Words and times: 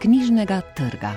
knjižnega 0.00 0.60
trga. 0.74 1.12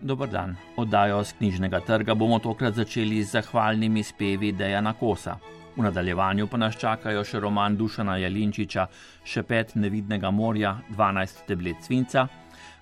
Dober 0.00 0.28
dan. 0.28 0.56
Oddajo 0.76 1.24
z 1.24 1.32
knjižnega 1.32 1.80
trga 1.80 2.14
bomo 2.14 2.38
tokrat 2.38 2.74
začeli 2.74 3.22
z 3.24 3.30
zahvalnimi 3.30 4.02
spevi 4.02 4.52
Dejana 4.52 4.92
Kosa. 4.92 5.38
V 5.76 5.82
nadaljevanju 5.82 6.46
pa 6.46 6.58
nas 6.60 6.76
čakajo 6.76 7.24
še 7.24 7.40
roman 7.40 7.76
Dušana 7.76 8.18
Jalinčiča 8.20 8.86
Še 9.24 9.42
pet 9.48 9.72
nevidnega 9.74 10.30
morja, 10.30 10.74
12 10.90 11.46
tablet 11.48 11.80
svinca, 11.80 12.26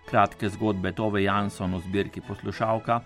kratke 0.09 0.51
zgodbe 0.51 0.93
Tove 0.93 1.23
Jansson 1.23 1.77
v 1.77 1.85
zbirki 1.87 2.25
poslušalka 2.27 2.99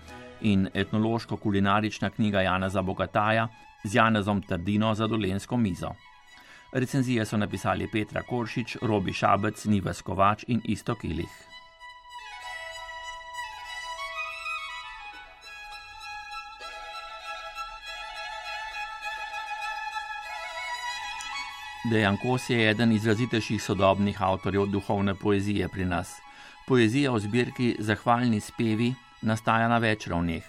in 0.49 0.65
etnološko-kulinarična 0.75 2.11
knjiga 2.17 2.47
Janeza 2.49 2.83
Bogataja 2.83 3.49
z 3.85 3.95
Janezom 4.01 4.43
Trdino 4.49 4.95
za 4.95 5.07
dolensko 5.07 5.57
mizo. 5.57 5.93
Recenzije 6.73 7.25
so 7.27 7.37
napisali 7.37 7.89
Petra 7.93 8.23
Koršič, 8.23 8.77
Robi 8.83 9.13
Šabec, 9.13 9.65
Nives 9.65 10.03
Kovač 10.03 10.45
in 10.49 10.61
Isto 10.65 10.95
Kilih. 10.95 11.29
Dejan 21.91 22.17
Kos 22.17 22.51
je 22.51 22.71
eden 22.71 22.93
izrazitejših 22.93 23.63
sodobnih 23.63 24.23
avtorjev 24.23 24.67
duhovne 24.67 25.15
poezije 25.15 25.69
pri 25.69 25.85
nas. 25.85 26.17
Poezija 26.67 27.13
v 27.13 27.21
zbirki 27.21 27.77
Zahvalni 27.79 28.41
spevi 28.41 28.95
nastaja 29.23 29.69
na 29.69 29.79
več 29.79 30.09
ravneh: 30.09 30.43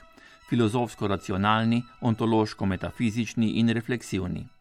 filozofsko-racionalni, 0.50 1.84
ontološko-metafizični 2.02 3.58
in 3.60 3.70
refleksivni. 3.70 4.53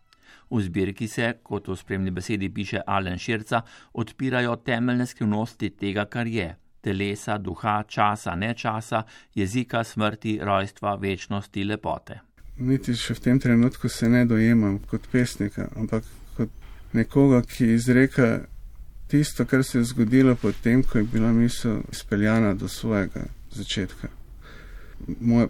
V 0.53 0.61
zbirki 0.61 1.09
se, 1.09 1.33
kot 1.43 1.69
v 1.69 1.77
spremni 1.81 2.11
besedi 2.13 2.51
piše 2.53 2.83
Alen 2.87 3.19
Širca, 3.19 3.63
odpirajo 3.93 4.57
temeljne 4.57 5.07
skrivnosti 5.07 5.71
tega, 5.71 6.05
kar 6.05 6.27
je: 6.27 6.51
telesa, 6.83 7.39
duha, 7.39 7.83
časa, 7.89 8.35
nečasa, 8.37 9.05
jezika, 9.35 9.85
smrti, 9.85 10.39
rojstva, 10.43 10.95
večnosti, 10.95 11.65
lepote. 11.65 12.21
Niti 12.59 12.95
še 12.99 13.17
v 13.17 13.25
tem 13.25 13.41
trenutku 13.41 13.89
se 13.89 14.11
ne 14.13 14.27
dojemam 14.29 14.79
kot 14.91 15.07
pesnika, 15.13 15.71
ampak 15.79 16.05
kot 16.37 16.51
nekoga, 16.93 17.41
ki 17.49 17.73
izreka 17.79 18.43
tisto, 19.09 19.47
kar 19.49 19.65
se 19.65 19.79
je 19.79 19.89
zgodilo 19.89 20.35
potem, 20.37 20.83
ko 20.83 20.99
je 20.99 21.05
bila 21.05 21.33
misel 21.33 21.81
izpeljana 21.93 22.53
do 22.55 22.69
svojega 22.69 23.25
začetka. 23.57 24.09
Moja, 25.21 25.49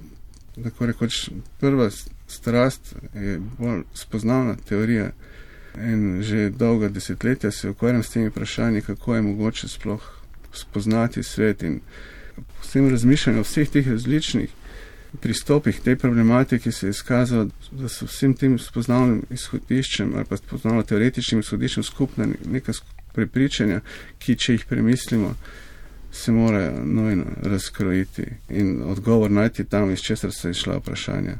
tako 0.62 0.86
rekoč, 0.86 1.28
prva 1.60 1.90
strast 2.32 2.94
je 3.14 3.38
bolj 3.58 3.82
spoznavna 3.94 4.56
teorija 4.68 5.10
in 5.78 6.22
že 6.22 6.50
dolga 6.50 6.88
desetletja 6.88 7.50
se 7.50 7.70
ukvarjam 7.70 8.02
s 8.02 8.10
temi 8.10 8.28
vprašanji, 8.28 8.82
kako 8.82 9.14
je 9.14 9.22
mogoče 9.22 9.68
sploh 9.68 10.02
spoznati 10.52 11.22
svet 11.22 11.62
in 11.62 11.80
s 12.62 12.72
tem 12.72 12.88
razmišljanjem 12.90 13.40
o 13.40 13.44
vseh 13.44 13.68
teh 13.68 13.88
različnih 13.88 14.50
pristopih 15.20 15.80
tej 15.80 15.96
problematiki 15.96 16.72
se 16.72 16.86
je 16.86 16.90
izkazalo, 16.90 17.48
da 17.70 17.88
so 17.88 18.06
vsem 18.06 18.34
tem 18.34 18.58
spoznavnim 18.58 19.22
izhodiščem 19.30 20.14
ali 20.16 20.24
pa 20.24 20.36
spoznavno 20.36 20.82
teoretičnim 20.82 21.40
izhodiščem 21.40 21.82
skupna 21.84 22.26
neka 22.44 22.72
prepričanja, 23.12 23.80
ki 24.18 24.36
če 24.36 24.56
jih 24.56 24.64
premislimo, 24.68 25.34
se 26.12 26.32
morajo 26.32 26.84
nujno 26.84 27.24
razkrojiti 27.42 28.24
in 28.48 28.82
odgovor 28.82 29.30
najti 29.30 29.64
tam, 29.64 29.90
iz 29.90 30.00
česar 30.00 30.32
so 30.32 30.48
išla 30.48 30.78
vprašanja. 30.80 31.36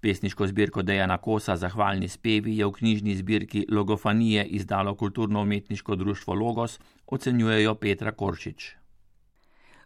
Pesniško 0.00 0.46
zbirko 0.46 0.82
Dejana 0.82 1.18
Kosa 1.18 1.56
Zahvalni 1.56 2.08
spevi 2.08 2.56
je 2.56 2.66
v 2.66 2.72
knjižni 2.72 3.16
zbirki 3.16 3.66
Logofanije 3.70 4.44
izdalo 4.44 4.94
kulturno-umetniško 4.94 5.96
društvo 5.96 6.34
Logos, 6.34 6.78
ocenjujejo 7.06 7.74
Petra 7.74 8.12
Koršič. 8.12 8.76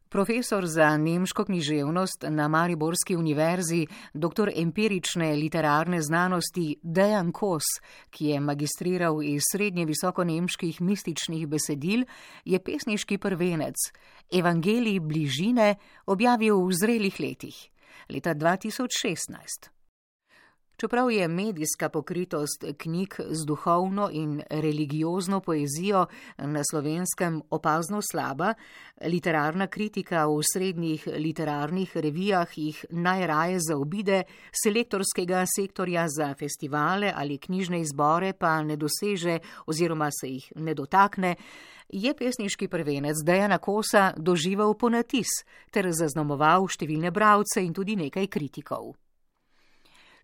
Profesor 0.08 0.66
za 0.66 0.96
nemško 0.96 1.44
književnost 1.44 2.24
na 2.28 2.48
Mariborski 2.48 3.16
univerzi, 3.16 3.86
dr. 4.14 4.50
empirične 4.56 5.32
literarne 5.32 6.02
znanosti 6.02 6.76
Dejan 6.82 7.32
Kos, 7.32 7.64
ki 8.10 8.26
je 8.26 8.40
magistriral 8.40 9.22
iz 9.22 9.42
srednje 9.52 9.86
visoko 9.86 10.24
nemških 10.24 10.80
mističnih 10.80 11.46
besedil, 11.48 12.04
je 12.44 12.58
pesniški 12.58 13.18
prvenec 13.18 13.76
Evangelij 14.32 15.00
bližine 15.00 15.74
objavil 16.06 16.66
v 16.66 16.72
zrelih 16.72 17.20
letih, 17.20 17.68
leta 18.08 18.34
2016. 18.34 19.81
Čeprav 20.76 21.10
je 21.10 21.28
medijska 21.28 21.88
pokritost 21.88 22.64
knjig 22.78 23.14
z 23.30 23.46
duhovno 23.46 24.08
in 24.12 24.42
religiozno 24.50 25.40
poezijo 25.40 26.06
na 26.38 26.62
slovenskem 26.70 27.42
opazno 27.50 28.00
slaba, 28.12 28.54
literarna 29.04 29.66
kritika 29.66 30.26
v 30.26 30.40
srednjih 30.52 31.06
literarnih 31.16 31.96
revijah 31.96 32.58
jih 32.58 32.84
najraje 32.90 33.58
zaobide, 33.60 34.22
selektorskega 34.64 35.44
sektorja 35.56 36.08
za 36.08 36.34
festivale 36.34 37.12
ali 37.16 37.38
knjižne 37.38 37.80
izbore 37.80 38.32
pa 38.32 38.62
ne 38.62 38.76
doseže 38.76 39.38
oziroma 39.66 40.10
se 40.10 40.28
jih 40.28 40.52
ne 40.56 40.74
dotakne, 40.74 41.36
je 41.88 42.14
pesniški 42.14 42.68
prvenec 42.68 43.16
Dejana 43.24 43.58
Kosa 43.58 44.12
doživel 44.16 44.74
ponatis 44.74 45.28
ter 45.70 45.90
zaznamoval 45.92 46.66
številne 46.68 47.10
bravce 47.12 47.60
in 47.60 47.72
tudi 47.76 47.96
nekaj 47.96 48.26
kritikov 48.32 48.94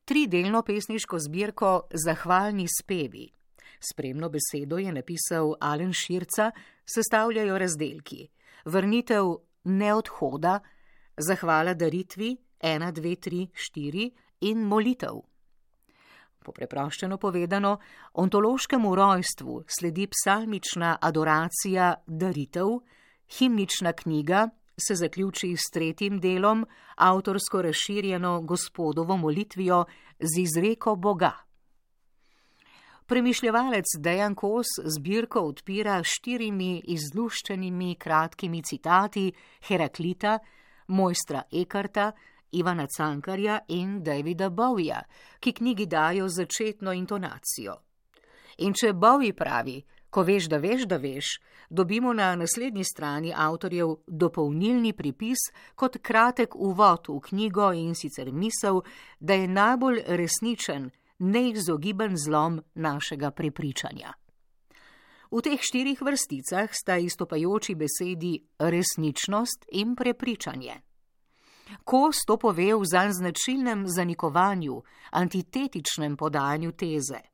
tridelno 0.08 0.62
pesniško 0.62 1.18
zbirko 1.18 1.82
Zahvalni 2.04 2.66
spevi. 2.80 3.28
Spremno 3.80 4.28
besedo 4.28 4.78
je 4.78 4.92
napisal 4.92 5.54
Alen 5.60 5.92
Širca, 5.92 6.50
sestavljajo 6.94 7.58
razdelki: 7.58 8.28
Vrnitev 8.64 9.24
neodhoda, 9.64 10.60
zahvala 11.16 11.74
daritvi 11.74 12.36
1, 12.60 12.92
2, 12.92 13.28
3, 13.28 13.46
4 13.76 14.10
in 14.40 14.64
molitev. 14.64 15.20
Po 16.44 16.52
preproščeno 16.52 17.18
povedano, 17.18 17.78
ontološkemu 18.12 18.94
rojstvu 18.94 19.64
sledi 19.78 20.06
psalmična 20.06 20.96
adoracija 21.00 21.94
daritev, 22.06 22.78
himnična 23.38 23.92
knjiga 23.92 24.48
se 24.78 24.94
zaključi 24.94 25.56
s 25.56 25.70
tretjim 25.72 26.20
delom, 26.20 26.66
avtorsko 26.96 27.62
razširjeno 27.62 28.40
gospodovo 28.40 29.16
molitvijo 29.16 29.84
z 30.18 30.40
izreko 30.40 30.96
Boga. 30.96 31.32
Premišljevalec 33.06 33.84
Dejan 33.98 34.34
Kos 34.34 34.66
zbirko 34.84 35.40
odpira 35.40 36.02
štirimi 36.04 36.82
izluščenimi 36.84 37.94
kratkimi 37.94 38.62
citati 38.62 39.32
Heraklita, 39.68 40.38
mojstra 40.88 41.42
Ekarta, 41.52 42.12
Ivana 42.52 42.86
Cankarja 42.96 43.60
in 43.68 44.02
Davida 44.02 44.50
Bowija, 44.50 45.02
ki 45.40 45.52
knjigi 45.52 45.86
dajo 45.86 46.28
začetno 46.28 46.92
intonacijo. 46.92 47.76
In 48.58 48.74
če 48.74 48.92
Bowie 48.92 49.32
pravi, 49.32 49.78
Ko 50.10 50.22
veš, 50.22 50.48
da 50.48 50.56
veš, 50.56 50.86
da 50.88 50.96
veš, 50.96 51.26
dobimo 51.70 52.12
na 52.12 52.36
naslednji 52.36 52.84
strani 52.84 53.32
avtorjev 53.36 53.96
dopolnilni 54.06 54.92
pripis 54.92 55.38
kot 55.74 55.98
kratek 56.02 56.56
uvod 56.56 57.08
v 57.08 57.20
knjigo 57.20 57.72
in 57.72 57.94
sicer 57.94 58.32
misel, 58.32 58.80
da 59.20 59.34
je 59.34 59.48
najbolj 59.48 60.02
resničen, 60.06 60.90
neizogiben 61.18 62.16
zlom 62.16 62.62
našega 62.74 63.30
prepričanja. 63.30 64.12
V 65.30 65.42
teh 65.44 65.60
štirih 65.60 66.00
vrsticah 66.00 66.72
sta 66.72 66.96
istopajoči 66.96 67.74
besedi 67.74 68.38
resničnost 68.58 69.66
in 69.76 69.96
prepričanje. 69.96 70.80
Ko 71.84 72.08
sto 72.12 72.38
pove 72.40 72.72
v 72.74 72.84
zanj 72.88 73.12
značilnem 73.12 73.84
zanikovanju, 73.88 74.82
antitetičnem 75.10 76.16
podajanju 76.16 76.72
teze 76.72 77.27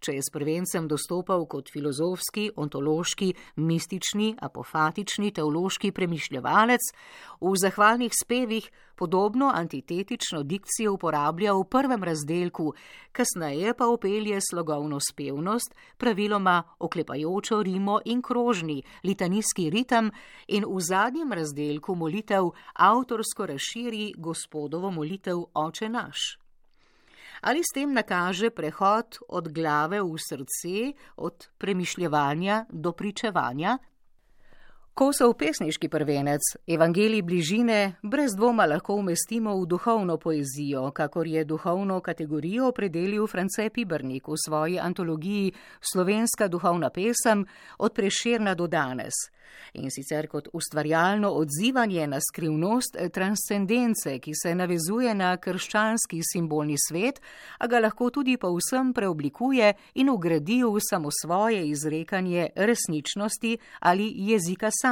če 0.00 0.16
je 0.16 0.22
s 0.22 0.32
prvencem 0.32 0.88
dostopal 0.88 1.46
kot 1.46 1.70
filozofski, 1.72 2.50
ontološki, 2.56 3.32
mistični, 3.56 4.34
apofatični, 4.40 5.32
teološki 5.36 5.92
premišljevalec, 5.92 6.90
v 7.40 7.54
zahvalnih 7.60 8.12
spevih 8.14 8.70
podobno 8.96 9.50
antitetično 9.54 10.42
dikcijo 10.42 10.94
uporablja 10.96 11.52
v 11.52 11.64
prvem 11.64 12.04
razdelku, 12.04 12.72
kasneje 13.12 13.74
pa 13.74 13.86
opelje 13.86 14.40
slogovno 14.50 15.00
spevnost, 15.00 15.74
praviloma 15.96 16.62
oklepajočo 16.78 17.62
rimo 17.62 18.00
in 18.04 18.22
krožni, 18.22 18.82
litanijski 19.04 19.70
ritem 19.70 20.10
in 20.48 20.64
v 20.64 20.80
zadnjem 20.80 21.32
razdelku 21.32 21.94
molitev 21.94 22.50
avtorsko 22.74 23.46
razširi 23.46 24.12
gospodovo 24.16 24.90
molitev 24.90 25.44
Oče 25.54 25.88
naš 25.88 26.45
ali 27.40 27.60
s 27.60 27.74
tem 27.74 27.92
nakaže 27.92 28.50
prehod 28.50 29.18
od 29.28 29.52
glave 29.52 30.02
v 30.02 30.16
srce, 30.18 30.92
od 31.16 31.48
premišljevanja 31.58 32.64
do 32.70 32.92
pričevanja? 32.92 33.78
Kosov 34.96 35.34
pesniški 35.36 35.90
prvenec 35.92 36.40
Evangelij 36.66 37.20
bližine 37.22 37.98
brez 38.02 38.32
dvoma 38.32 38.64
lahko 38.64 38.94
umestimo 38.96 39.52
v 39.60 39.66
duhovno 39.68 40.16
poezijo, 40.16 40.90
kakor 40.90 41.26
je 41.26 41.44
duhovno 41.44 42.00
kategorijo 42.00 42.68
opredelil 42.68 43.26
France 43.26 43.68
Pibernik 43.74 44.28
v 44.28 44.40
svoji 44.46 44.78
antologiji 44.80 45.52
Slovenska 45.92 46.48
duhovna 46.48 46.90
pesem 46.90 47.44
od 47.78 47.92
preširna 47.92 48.54
do 48.54 48.66
danes. 48.66 49.12
In 49.72 49.90
sicer 49.90 50.26
kot 50.28 50.48
ustvarjalno 50.52 51.30
odzivanje 51.30 52.06
na 52.06 52.18
skrivnost 52.20 52.96
transcendence, 53.12 54.18
ki 54.18 54.32
se 54.34 54.54
navezuje 54.54 55.14
na 55.14 55.36
krščanski 55.36 56.20
simbolni 56.24 56.76
svet, 56.88 57.20
a 57.58 57.66
ga 57.66 57.80
lahko 57.80 58.10
tudi 58.10 58.36
povsem 58.36 58.92
preoblikuje 58.96 59.72
in 59.94 60.10
ugradi 60.10 60.62
v 60.64 60.80
samo 60.80 61.12
svoje 61.12 61.68
izrekanje 61.68 62.48
resničnosti 62.56 63.56
ali 63.80 64.12
jezika 64.16 64.70
samega. 64.70 64.85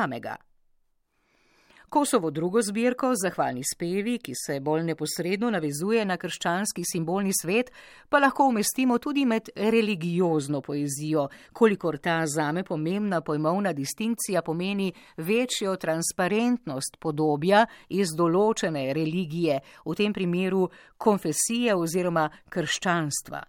Kosovo 1.95 2.31
drugo 2.31 2.63
zbirko, 2.63 3.13
zahvalni 3.15 3.63
spevi, 3.75 4.17
ki 4.19 4.33
se 4.35 4.57
bolj 4.61 4.83
neposredno 4.83 5.47
navezuje 5.55 6.03
na 6.05 6.17
krščanski 6.19 6.83
simbolni 6.83 7.31
svet, 7.41 7.71
pa 8.11 8.19
lahko 8.19 8.49
umestimo 8.51 8.97
tudi 8.99 9.23
med 9.25 9.53
religiozno 9.55 10.59
poezijo, 10.61 11.29
kolikor 11.53 11.99
ta 12.03 12.17
zame 12.27 12.65
pomembna 12.65 13.21
pojmovna 13.21 13.73
distinkcija 13.73 14.43
pomeni 14.43 14.93
večjo 15.17 15.77
transparentnost 15.77 16.99
podobja 16.99 17.63
iz 17.89 18.11
določene 18.19 18.89
religije, 18.93 19.61
v 19.87 19.95
tem 19.95 20.13
primeru 20.13 20.67
konfesije 20.99 21.79
oziroma 21.79 22.27
krščanstva. 22.51 23.45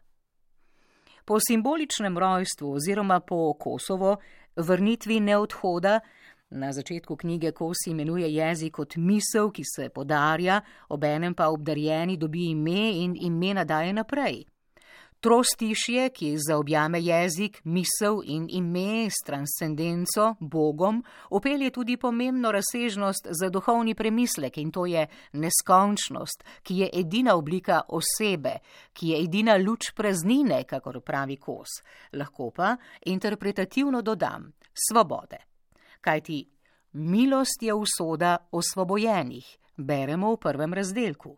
Po 1.25 1.41
simboličnem 1.41 2.17
rojstvu 2.17 2.75
oziroma 2.77 3.19
po 3.25 3.55
Kosovo, 3.57 4.19
vrnitvi 4.55 5.19
neodhoda, 5.19 5.99
Na 6.49 6.71
začetku 6.71 7.15
knjige 7.15 7.51
Kosi 7.51 7.89
imenuje 7.89 8.29
jezik 8.29 8.73
kot 8.77 8.95
misel, 8.97 9.49
ki 9.51 9.63
se 9.65 9.89
podarja, 9.89 10.61
obenem 10.89 11.33
pa 11.33 11.49
obdarjeni 11.49 12.17
dobi 12.17 12.51
ime 12.51 12.91
in 13.01 13.15
ime 13.17 13.53
nadaje 13.53 13.93
naprej. 13.93 14.45
Trostišje, 15.25 16.09
ki 16.13 16.35
zaobjame 16.37 16.99
jezik, 17.01 17.57
misel 17.65 18.19
in 18.29 18.45
ime 18.49 19.09
s 19.09 19.25
transcendenco, 19.25 20.35
Bogom, 20.39 21.01
opelje 21.29 21.71
tudi 21.71 21.97
pomembno 21.97 22.51
razsežnost 22.51 23.27
za 23.31 23.49
duhovni 23.49 23.95
premislek 23.95 24.57
in 24.57 24.71
to 24.71 24.85
je 24.85 25.07
neskončnost, 25.33 26.45
ki 26.61 26.77
je 26.77 26.89
edina 26.93 27.35
oblika 27.35 27.81
osebe, 27.89 28.59
ki 28.93 29.09
je 29.09 29.23
edina 29.23 29.57
luč 29.57 29.95
praznine, 29.95 30.63
kakor 30.63 31.01
pravi 31.01 31.37
Kos. 31.41 31.81
Lahko 32.13 32.51
pa 32.51 32.75
interpretativno 33.05 34.01
dodam 34.01 34.51
svobode 34.73 35.54
kajti 36.05 36.43
milost 36.93 37.63
je 37.65 37.73
usoda 37.73 38.37
osvobojenih, 38.51 39.57
beremo 39.77 40.35
v 40.35 40.37
prvem 40.37 40.73
razdelku. 40.73 41.35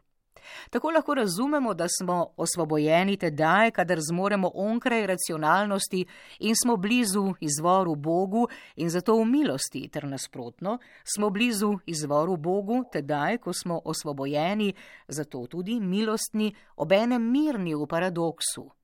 Tako 0.70 0.92
lahko 0.92 1.14
razumemo, 1.14 1.74
da 1.74 1.88
smo 1.88 2.28
osvobojeni 2.38 3.18
tedaj, 3.18 3.72
kadar 3.72 4.00
zmoremo 4.02 4.52
onkraj 4.54 5.08
racionalnosti 5.08 6.06
in 6.40 6.56
smo 6.56 6.78
blizu 6.78 7.34
izvoru 7.40 7.96
Bogu 7.96 8.48
in 8.76 8.90
zato 8.90 9.18
v 9.18 9.26
milosti, 9.26 9.88
ter 9.90 10.08
nasprotno, 10.08 10.78
smo 11.04 11.30
blizu 11.30 11.74
izvoru 11.86 12.38
Bogu 12.38 12.84
tedaj, 12.92 13.38
ko 13.38 13.54
smo 13.54 13.82
osvobojeni, 13.86 14.74
zato 15.08 15.48
tudi 15.48 15.80
milostni, 15.80 16.56
obenem 16.76 17.32
mirni 17.32 17.76
v 17.76 17.88
paradoksu. 17.88 18.77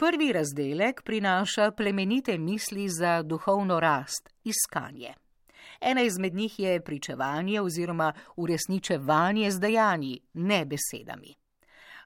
Prvi 0.00 0.32
razdelek 0.32 1.02
prinaša 1.02 1.70
plemenite 1.70 2.38
misli 2.38 2.88
za 2.88 3.22
duhovno 3.22 3.80
rast, 3.80 4.30
iskanje. 4.44 5.14
Ena 5.80 6.02
izmed 6.02 6.34
njih 6.34 6.58
je 6.58 6.84
pričevanje 6.84 7.60
oziroma 7.60 8.12
uresničevanje 8.36 9.50
z 9.50 9.60
dejanji, 9.60 10.20
ne 10.32 10.64
besedami. 10.64 11.34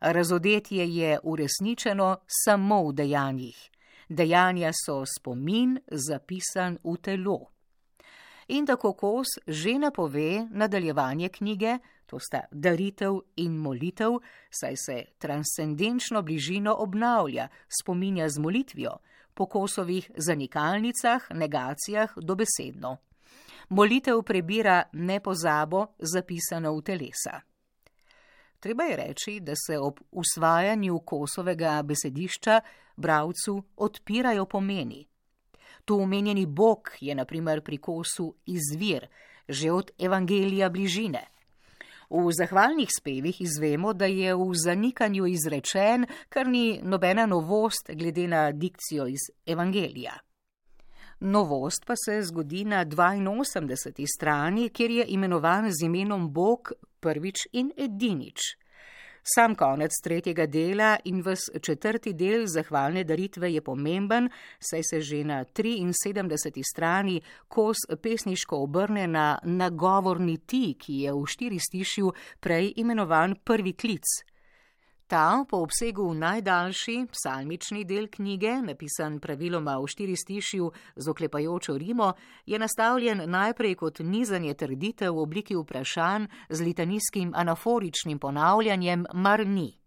Razodetje 0.00 0.94
je 0.94 1.18
uresničeno 1.22 2.16
samo 2.44 2.88
v 2.88 2.92
dejanjih. 2.92 3.70
Dejanja 4.08 4.72
so 4.86 5.04
spomin 5.18 5.78
zapisan 5.90 6.78
v 6.84 6.96
telo. 6.96 7.53
In 8.48 8.66
tako 8.66 8.92
kos 8.92 9.26
že 9.46 9.78
napove 9.78 10.46
nadaljevanje 10.50 11.28
knjige, 11.28 11.78
to 12.06 12.18
sta 12.20 12.44
daritev 12.50 13.20
in 13.36 13.56
molitev, 13.56 14.18
saj 14.50 14.76
se 14.76 15.04
transcendenčno 15.18 16.22
bližino 16.22 16.74
obnavlja, 16.78 17.48
spominja 17.80 18.28
z 18.28 18.38
molitvijo, 18.38 18.98
po 19.34 19.46
kosovih 19.46 20.10
zanikalnicah, 20.16 21.26
negacijah, 21.30 22.12
dobesedno. 22.16 22.96
Molitev 23.68 24.22
prebira 24.22 24.82
nepozabo, 24.92 25.86
zapisano 25.98 26.76
v 26.76 26.82
telesa. 26.82 27.40
Treba 28.60 28.84
je 28.84 28.96
reči, 28.96 29.40
da 29.40 29.52
se 29.66 29.78
ob 29.78 30.00
usvajanju 30.10 30.98
kosovega 30.98 31.82
besedišča 31.82 32.60
bravcu 32.96 33.62
odpirajo 33.76 34.46
pomeni. 34.46 35.06
Tu 35.84 36.00
omenjeni 36.00 36.46
Bog 36.46 36.90
je 37.00 37.14
naprimer 37.14 37.60
pri 37.60 37.78
kosu 37.78 38.34
izvir, 38.46 39.06
že 39.48 39.72
od 39.72 39.90
Evangelija 39.98 40.68
bližine. 40.68 41.26
V 42.10 42.32
zahvalnih 42.32 42.88
spevih 42.98 43.40
izvemo, 43.40 43.92
da 43.92 44.06
je 44.06 44.34
v 44.34 44.54
zanikanju 44.54 45.26
izrečen, 45.26 46.06
kar 46.28 46.48
ni 46.48 46.80
nobena 46.82 47.26
novost 47.26 47.90
glede 47.92 48.28
na 48.28 48.52
dikcijo 48.52 49.06
iz 49.06 49.28
Evangelija. 49.46 50.18
Novost 51.20 51.84
pa 51.86 51.94
se 51.96 52.22
zgodi 52.22 52.64
na 52.64 52.84
82. 52.84 54.06
strani, 54.16 54.68
kjer 54.68 54.90
je 54.90 55.04
imenovan 55.08 55.70
z 55.70 55.84
imenom 55.84 56.32
Bog 56.32 56.72
prvič 57.00 57.46
in 57.52 57.72
edinič. 57.76 58.40
Sam 59.24 59.54
konec 59.54 59.90
tretjega 60.04 60.44
dela 60.46 60.98
in 61.04 61.22
ves 61.24 61.46
četrti 61.62 62.12
del 62.12 62.44
zahvalne 62.46 63.04
daritve 63.08 63.48
je 63.52 63.62
pomemben, 63.64 64.28
saj 64.60 64.82
se 64.90 65.00
že 65.00 65.22
na 65.24 65.44
73. 65.44 66.62
strani 66.72 67.20
kos 67.48 67.76
pesniško 68.02 68.58
obrne 68.62 69.06
na 69.06 69.38
nagovorni 69.42 70.36
ti, 70.46 70.76
ki 70.78 70.98
je 71.06 71.12
v 71.12 71.24
štiri 71.26 71.58
stišju 71.58 72.12
prej 72.40 72.72
imenovan 72.76 73.36
prvi 73.44 73.72
klic. 73.72 74.04
Ta, 75.14 75.44
po 75.48 75.56
obsegu 75.62 76.14
najdaljši 76.14 77.06
psalmični 77.12 77.84
del 77.84 78.08
knjige, 78.10 78.56
napisan 78.66 79.20
praviloma 79.22 79.76
v 79.78 79.86
štiri 79.86 80.16
stišju 80.18 80.70
z 80.96 81.10
oklepajočo 81.10 81.76
rimo, 81.78 82.08
je 82.46 82.58
nastavljen 82.58 83.22
najprej 83.30 83.76
kot 83.78 84.00
nizanje 84.02 84.54
trditev 84.54 85.14
v 85.14 85.22
obliki 85.22 85.54
vprašanj 85.54 86.26
z 86.50 86.66
litanijskim 86.66 87.30
anaforičnim 87.34 88.18
ponavljanjem 88.18 89.06
mar 89.14 89.46
ni. 89.46 89.83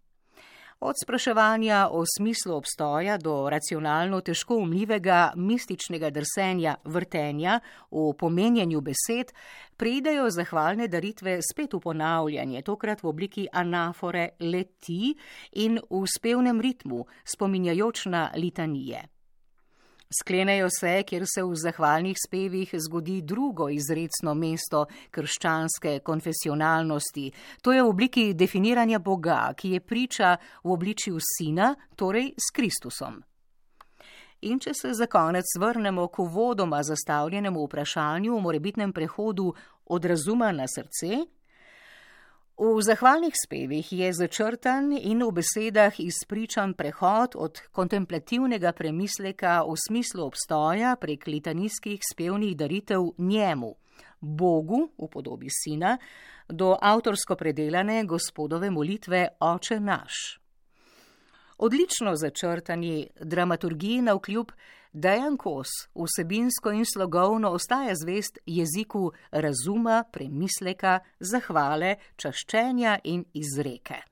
Od 0.80 0.94
spraševanja 1.02 1.88
o 1.90 2.04
smislu 2.18 2.54
obstoja 2.54 3.16
do 3.18 3.50
racionalno 3.50 4.20
težko 4.20 4.56
umljivega 4.62 5.32
mističnega 5.36 6.10
drsenja 6.10 6.76
vrtenja 6.84 7.56
v 7.90 8.12
pomenjanju 8.18 8.80
besed, 8.80 9.32
pridejo 9.76 10.30
zahvalne 10.30 10.86
daritve 10.88 11.40
spet 11.42 11.74
v 11.74 11.80
ponavljanje, 11.82 12.62
tokrat 12.62 13.02
v 13.02 13.10
obliki 13.10 13.48
anafore 13.52 14.28
leti 14.38 15.16
in 15.52 15.82
v 15.90 16.06
spevnem 16.06 16.60
ritmu, 16.60 17.06
spominjajoč 17.24 18.06
na 18.06 18.28
litanije. 18.36 19.02
Sklenejo 20.10 20.68
se, 20.80 21.02
kjer 21.02 21.24
se 21.28 21.42
v 21.44 21.54
zahvalnih 21.54 22.16
spevih 22.26 22.70
zgodi 22.80 23.20
drugo 23.22 23.68
izredno 23.68 24.32
mesto 24.34 24.86
krščanske 25.10 25.98
konfesionalnosti. 26.00 27.26
To 27.62 27.72
je 27.72 27.82
v 27.82 27.88
obliki 27.88 28.32
definiranja 28.34 28.98
Boga, 28.98 29.52
ki 29.52 29.74
je 29.76 29.80
priča 29.80 30.36
v 30.64 30.72
obličju 30.72 31.20
sina, 31.20 31.74
torej 31.96 32.32
s 32.40 32.48
Kristusom. 32.56 33.20
In 34.48 34.60
če 34.62 34.72
se 34.74 34.94
za 34.94 35.06
konec 35.12 35.44
vrnemo 35.60 36.06
k 36.08 36.24
vodoma 36.24 36.80
zastavljenemu 36.82 37.66
vprašanju 37.66 38.36
o 38.36 38.40
morebitnem 38.40 38.92
prehodu 38.92 39.52
od 39.84 40.04
razuma 40.04 40.52
na 40.52 40.64
srce, 40.64 41.26
V 42.58 42.82
zahvalnih 42.82 43.34
spevih 43.38 43.86
je 43.92 44.12
začrtan 44.12 44.90
in 44.90 45.22
v 45.22 45.30
besedah 45.30 45.94
izpričan 46.02 46.74
prehod 46.74 47.38
od 47.38 47.60
kontemplativnega 47.70 48.72
premisleka 48.74 49.62
v 49.62 49.76
smislu 49.78 50.26
obstoja 50.26 50.96
prek 50.98 51.30
litanijskih 51.30 52.02
spevnih 52.02 52.56
daritev 52.58 53.14
njemu, 53.18 53.76
Bogu 54.18 54.90
v 54.98 55.06
podobi 55.06 55.46
sina, 55.46 55.98
do 56.50 56.74
avtorsko 56.74 57.36
predelane 57.38 58.02
gospodove 58.02 58.70
molitve 58.74 59.28
Oče 59.38 59.78
naš. 59.80 60.42
Odlično 61.58 62.16
začrtani 62.16 63.06
dramaturgiji 63.22 64.02
na 64.02 64.18
vkljub 64.18 64.50
Dejan 64.92 65.36
Kos 65.36 65.68
vsebinsko 65.94 66.72
in 66.72 66.84
slogovno 66.84 67.50
ostaja 67.50 67.94
zvest 67.94 68.38
jeziku 68.46 69.12
razuma, 69.30 70.04
premisleka, 70.12 70.98
zahvale, 71.20 71.96
čaščenja 72.16 72.98
in 73.04 73.24
izreke. 73.34 74.07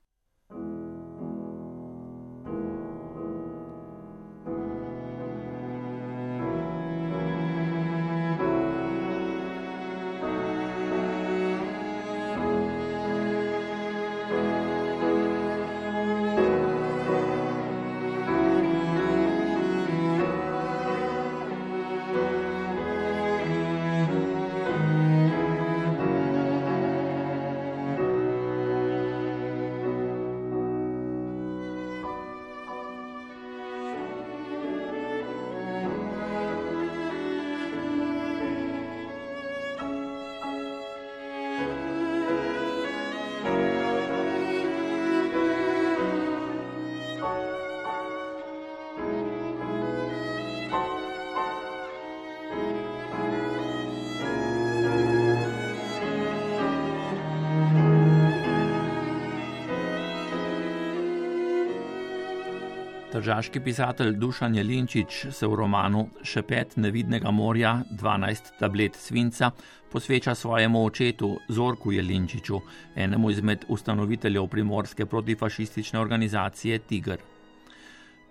Tržaški 63.26 63.60
pisatelj 63.60 64.12
Dušan 64.22 64.54
Jelinčič 64.54 65.14
se 65.34 65.46
v 65.50 65.54
romanu 65.58 66.04
Šepet 66.22 66.76
nevidnega 66.76 67.30
morja 67.34 67.72
12 67.90 68.52
tablet 68.58 68.94
svinca 68.94 69.50
posveča 69.90 70.34
svojemu 70.34 70.84
očetu 70.84 71.32
Zorku 71.48 71.92
Jelinčiču, 71.92 72.60
enemu 72.94 73.30
izmed 73.30 73.64
ustanoviteljev 73.68 74.46
primorske 74.46 75.06
protifašistične 75.06 76.00
organizacije 76.00 76.78
Tiger. 76.78 77.18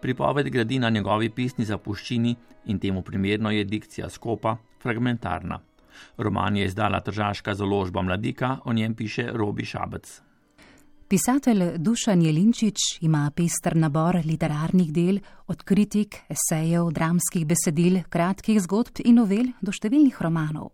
Pripoved 0.02 0.50
gradi 0.50 0.80
na 0.80 0.90
njegovi 0.90 1.30
pisni 1.30 1.66
zapuščini 1.66 2.36
in 2.66 2.80
temu 2.80 3.02
primerno 3.02 3.52
je 3.52 3.64
dikcija 3.64 4.10
skopa, 4.10 4.56
fragmentarna. 4.82 5.60
Roman 6.18 6.56
je 6.56 6.66
izdala 6.66 7.00
Tržaška 7.00 7.54
založba 7.54 8.02
Mladika, 8.02 8.58
o 8.66 8.74
njem 8.74 8.96
piše 8.96 9.28
Robi 9.34 9.66
Šabec. 9.66 10.22
Pisatelj 11.08 11.78
Dušan 11.78 12.22
Jelinčič 12.22 12.78
ima 13.02 13.32
pester 13.36 13.76
nabor 13.78 14.18
literarnih 14.26 14.90
del, 14.94 15.20
od 15.48 15.62
kritik, 15.64 16.16
esejev, 16.30 16.88
dramskih 16.90 17.44
besedil, 17.46 18.00
kratkih 18.10 18.58
zgodb 18.64 19.04
in 19.06 19.20
novel 19.22 19.52
do 19.62 19.70
številnih 19.70 20.18
romanov. 20.26 20.72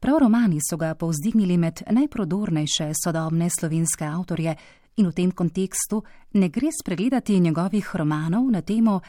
Prav 0.00 0.22
romani 0.22 0.62
so 0.64 0.78
ga 0.80 0.94
povzdignili 0.96 1.58
med 1.60 1.82
najprodornejše 1.84 2.94
sodobne 2.96 3.50
slovenske 3.52 4.06
avtorje 4.08 4.54
in 4.96 5.10
v 5.10 5.12
tem 5.12 5.34
kontekstu 5.36 6.00
ne 6.40 6.48
gre 6.48 6.70
spregledati 6.72 7.36
njegovih 7.36 7.90
romanov 7.92 8.48
na 8.48 8.62
temo 8.62 9.02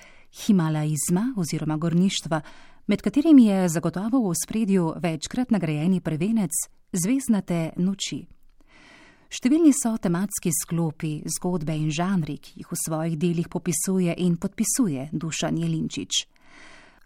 Himalajizma 0.43 1.37
oziroma 1.39 1.77
gorništva, 1.77 2.41
med 2.87 3.01
katerimi 3.01 3.47
je 3.47 3.69
zagotovo 3.69 4.25
v 4.27 4.35
spredju 4.35 4.91
večkrat 4.99 5.55
nagrajeni 5.55 6.01
prvenec 6.01 6.51
Zvezdnate 6.91 7.69
noči. 7.77 8.38
Številni 9.29 9.69
so 9.77 9.91
tematski 10.01 10.50
sklopi, 10.50 11.19
zgodbe 11.29 11.75
in 11.77 11.91
žanri, 11.93 12.39
ki 12.41 12.63
jih 12.63 12.69
v 12.71 12.77
svojih 12.81 13.17
delih 13.21 13.45
popisuje 13.45 14.15
in 14.25 14.39
podpisuje 14.41 15.12
Dušan 15.13 15.59
Jelinčič. 15.62 16.24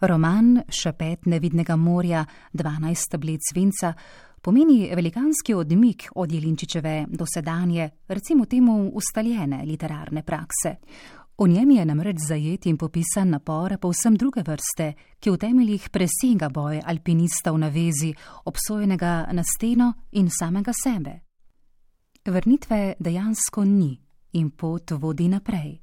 Roman 0.08 0.62
Šepet 0.72 1.28
nevidnega 1.28 1.76
morja 1.76 2.22
12 2.56 3.10
tablic 3.12 3.50
vinca 3.54 3.92
pomeni 4.40 4.88
velikanski 4.96 5.52
odmik 5.54 6.06
od 6.16 6.32
Jelinčičeve 6.32 6.94
dosedanje, 7.12 7.90
recimo 8.08 8.48
temu 8.48 8.88
ustaljene 8.96 9.60
literarne 9.68 10.22
prakse. 10.22 10.76
V 11.36 11.48
njem 11.48 11.70
je 11.76 11.84
namreč 11.84 12.24
zajet 12.28 12.66
in 12.66 12.80
popisan 12.80 13.36
napor 13.36 13.76
povsem 13.76 14.16
druge 14.16 14.40
vrste, 14.46 14.94
ki 15.20 15.30
v 15.30 15.42
temeljih 15.44 15.90
presega 15.92 16.48
boj 16.48 16.80
alpinistov 16.80 17.60
na 17.60 17.68
vezi, 17.68 18.14
obsojenega 18.48 19.26
na 19.32 19.44
steno 19.44 19.92
in 20.12 20.32
samega 20.32 20.72
sebe. 20.72 21.33
Vrnitve 22.26 22.94
dejansko 22.98 23.64
ni 23.64 24.00
in 24.32 24.50
pot 24.50 24.90
vodi 24.90 25.26
naprej, 25.28 25.74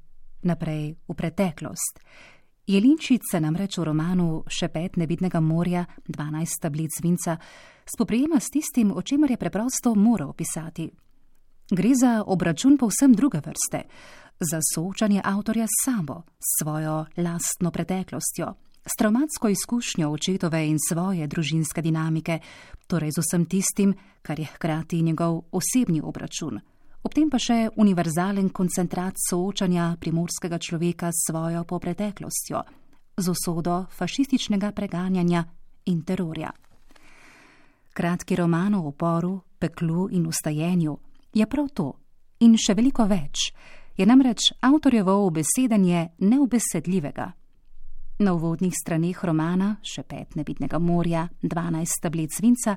naprej 0.42 0.96
v 1.08 1.14
preteklost. 1.14 2.00
Jelinčic 2.66 3.22
se 3.30 3.40
namreč 3.40 3.78
v 3.78 3.84
romanu 3.86 4.42
Šepet 4.50 4.96
nevidnega 4.98 5.40
morja, 5.40 5.84
12 6.08 6.58
tablic 6.60 6.98
vinca, 7.02 7.36
spoprijema 7.86 8.40
s 8.40 8.50
tistim, 8.50 8.90
o 8.90 9.02
čemer 9.02 9.30
je 9.30 9.36
preprosto 9.36 9.94
moral 9.94 10.32
pisati. 10.32 10.90
Gre 11.70 11.94
za 11.94 12.24
obračun 12.26 12.74
povsem 12.78 13.14
druge 13.14 13.38
vrste, 13.38 13.86
za 14.40 14.58
soočanje 14.74 15.22
avtorja 15.24 15.66
s 15.66 15.84
sabo, 15.84 16.22
s 16.42 16.58
svojo 16.58 17.06
lastno 17.16 17.70
preteklostjo, 17.70 18.54
s 18.84 18.96
traumatsko 18.98 19.48
izkušnjo 19.48 20.10
očetove 20.10 20.66
in 20.68 20.78
svoje 20.88 21.26
družinske 21.26 21.82
dinamike, 21.82 22.38
torej 22.86 23.10
z 23.10 23.22
vsem 23.22 23.44
tistim, 23.46 23.94
kar 24.22 24.40
je 24.40 24.46
hkrati 24.54 25.02
njegov 25.02 25.42
osebni 25.52 26.00
obračun. 26.00 26.60
Ob 27.02 27.14
tem 27.14 27.30
pa 27.30 27.38
še 27.38 27.68
univerzalen 27.76 28.52
koncentrat 28.54 29.18
soočanja 29.18 29.96
primorskega 30.00 30.58
človeka 30.58 31.10
s 31.10 31.26
svojo 31.30 31.64
popreteklostjo, 31.64 32.62
z 33.16 33.28
usodo 33.28 33.86
fašističnega 33.90 34.72
preganjanja 34.72 35.44
in 35.86 36.02
terorja. 36.02 36.52
Kratki 37.92 38.36
roman 38.36 38.74
o 38.74 38.86
oporu, 38.88 39.40
peklu 39.58 40.08
in 40.10 40.26
ustajenju 40.26 40.96
je 41.34 41.46
prav 41.46 41.68
to 41.74 41.92
in 42.40 42.56
še 42.56 42.74
veliko 42.74 43.04
več, 43.06 43.50
je 43.96 44.06
namreč 44.06 44.52
avtorjevo 44.60 45.26
obesedenje 45.26 46.08
neobesedljivega. 46.18 47.32
Na 48.22 48.32
uvodnih 48.32 48.72
straneh 48.82 49.24
romana 49.24 49.76
Šepet 49.82 50.34
nevidnega 50.34 50.78
morja 50.78 51.28
12 51.42 52.00
tablic 52.02 52.30
vinca 52.40 52.76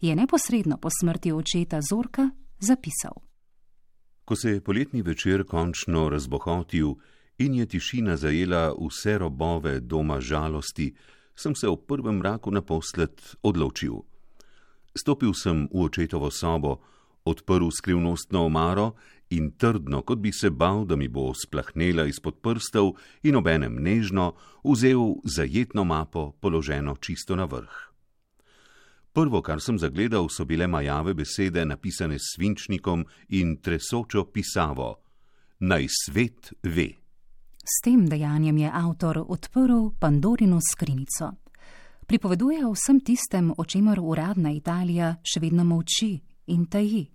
je 0.00 0.16
neposredno 0.16 0.76
po 0.76 0.88
smrti 1.00 1.32
očeta 1.32 1.80
Zorka 1.90 2.30
zapisal. 2.58 3.12
Ko 4.24 4.36
se 4.36 4.50
je 4.50 4.60
poletni 4.60 5.02
večer 5.02 5.44
končno 5.44 6.08
razbohotil 6.08 6.94
in 7.38 7.54
je 7.54 7.66
tišina 7.66 8.16
zajela 8.16 8.74
vse 8.78 9.18
robove 9.18 9.80
doma 9.80 10.20
žalosti, 10.20 10.94
sem 11.34 11.54
se 11.54 11.68
v 11.68 11.76
prvem 11.76 12.16
mraku 12.22 12.50
naposled 12.50 13.22
odločil. 13.42 13.98
Stopil 14.94 15.34
sem 15.34 15.68
v 15.74 15.84
očetovo 15.90 16.30
sobo, 16.30 16.78
odprl 17.24 17.70
skrivnostno 17.70 18.46
omaro 18.46 18.92
in 19.30 19.52
trdno, 19.56 20.02
kot 20.02 20.18
bi 20.18 20.32
se 20.32 20.50
bal, 20.50 20.84
da 20.86 20.96
mi 20.96 21.08
bo 21.08 21.32
splahnela 21.34 22.06
izpod 22.06 22.40
prstov 22.42 22.94
in 23.22 23.36
obenem 23.36 23.76
nežno, 23.82 24.34
vzel 24.64 25.20
zajetno 25.24 25.84
mapo, 25.84 26.32
položeno 26.40 26.96
čisto 26.96 27.36
na 27.36 27.44
vrh. 27.44 27.94
Prvo, 29.14 29.42
kar 29.42 29.60
sem 29.62 29.78
zagledal, 29.78 30.26
so 30.28 30.44
bile 30.44 30.66
majave 30.66 31.14
besede, 31.14 31.64
napisane 31.64 32.18
s 32.18 32.34
svinčnikom 32.34 33.04
in 33.28 33.56
tresočo 33.62 34.24
pisavo: 34.24 34.96
Naj 35.60 35.86
svet 35.88 36.52
ve. 36.62 36.88
S 37.64 37.80
tem 37.84 38.08
dejanjem 38.08 38.58
je 38.58 38.70
avtor 38.74 39.22
odprl 39.28 39.94
Pandorino 39.98 40.58
skrinico. 40.60 41.30
Pripoveduje 42.06 42.66
o 42.66 42.72
vsem 42.74 43.00
tistem, 43.00 43.52
o 43.56 43.64
čemer 43.64 44.00
uradna 44.02 44.50
Italija 44.52 45.14
še 45.22 45.40
vedno 45.40 45.64
molči 45.64 46.18
in 46.52 46.66
taji. 46.66 47.06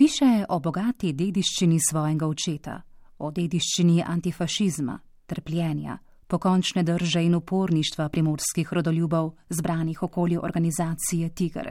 Piše 0.00 0.46
o 0.48 0.56
bogati 0.64 1.10
dediščini 1.12 1.76
svojega 1.84 2.24
očeta, 2.24 2.78
o 3.18 3.28
dediščini 3.36 3.98
antifašizma, 4.00 4.94
trpljenja, 5.28 5.98
pokončne 6.24 6.80
drže 6.88 7.20
in 7.20 7.34
uporništva 7.36 8.06
primorskih 8.08 8.72
rodoljubov, 8.72 9.28
zbranih 9.50 10.02
okoli 10.02 10.38
organizacije 10.40 11.28
Tiger. 11.28 11.68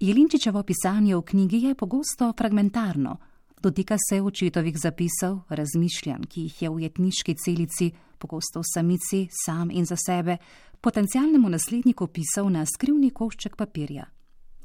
Jelinčičevo 0.00 0.62
pisanje 0.62 1.16
v 1.16 1.22
knjigi 1.22 1.62
je 1.62 1.74
pogosto 1.74 2.32
fragmentarno, 2.36 3.16
dotika 3.62 3.96
se 3.96 4.20
očetovih 4.20 4.76
zapisov, 4.76 5.40
razmišljanj, 5.48 6.28
ki 6.28 6.46
jih 6.50 6.62
je 6.62 6.70
v 6.70 6.84
jetniški 6.84 7.34
celici, 7.34 7.92
pogosto 8.18 8.60
v 8.60 8.72
samici, 8.74 9.26
sam 9.46 9.70
in 9.70 9.88
za 9.88 9.96
sebe, 9.96 10.36
potencialnemu 10.80 11.48
nasledniku 11.48 12.12
pisal 12.12 12.52
na 12.52 12.68
skrivni 12.68 13.10
košček 13.10 13.56
papirja. 13.56 14.04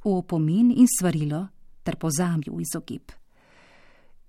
V 0.03 0.17
opomin 0.19 0.75
in 0.75 0.91
svarilo, 0.99 1.47
ter 1.85 1.95
pozabil 2.01 2.61
izogib. 2.65 3.13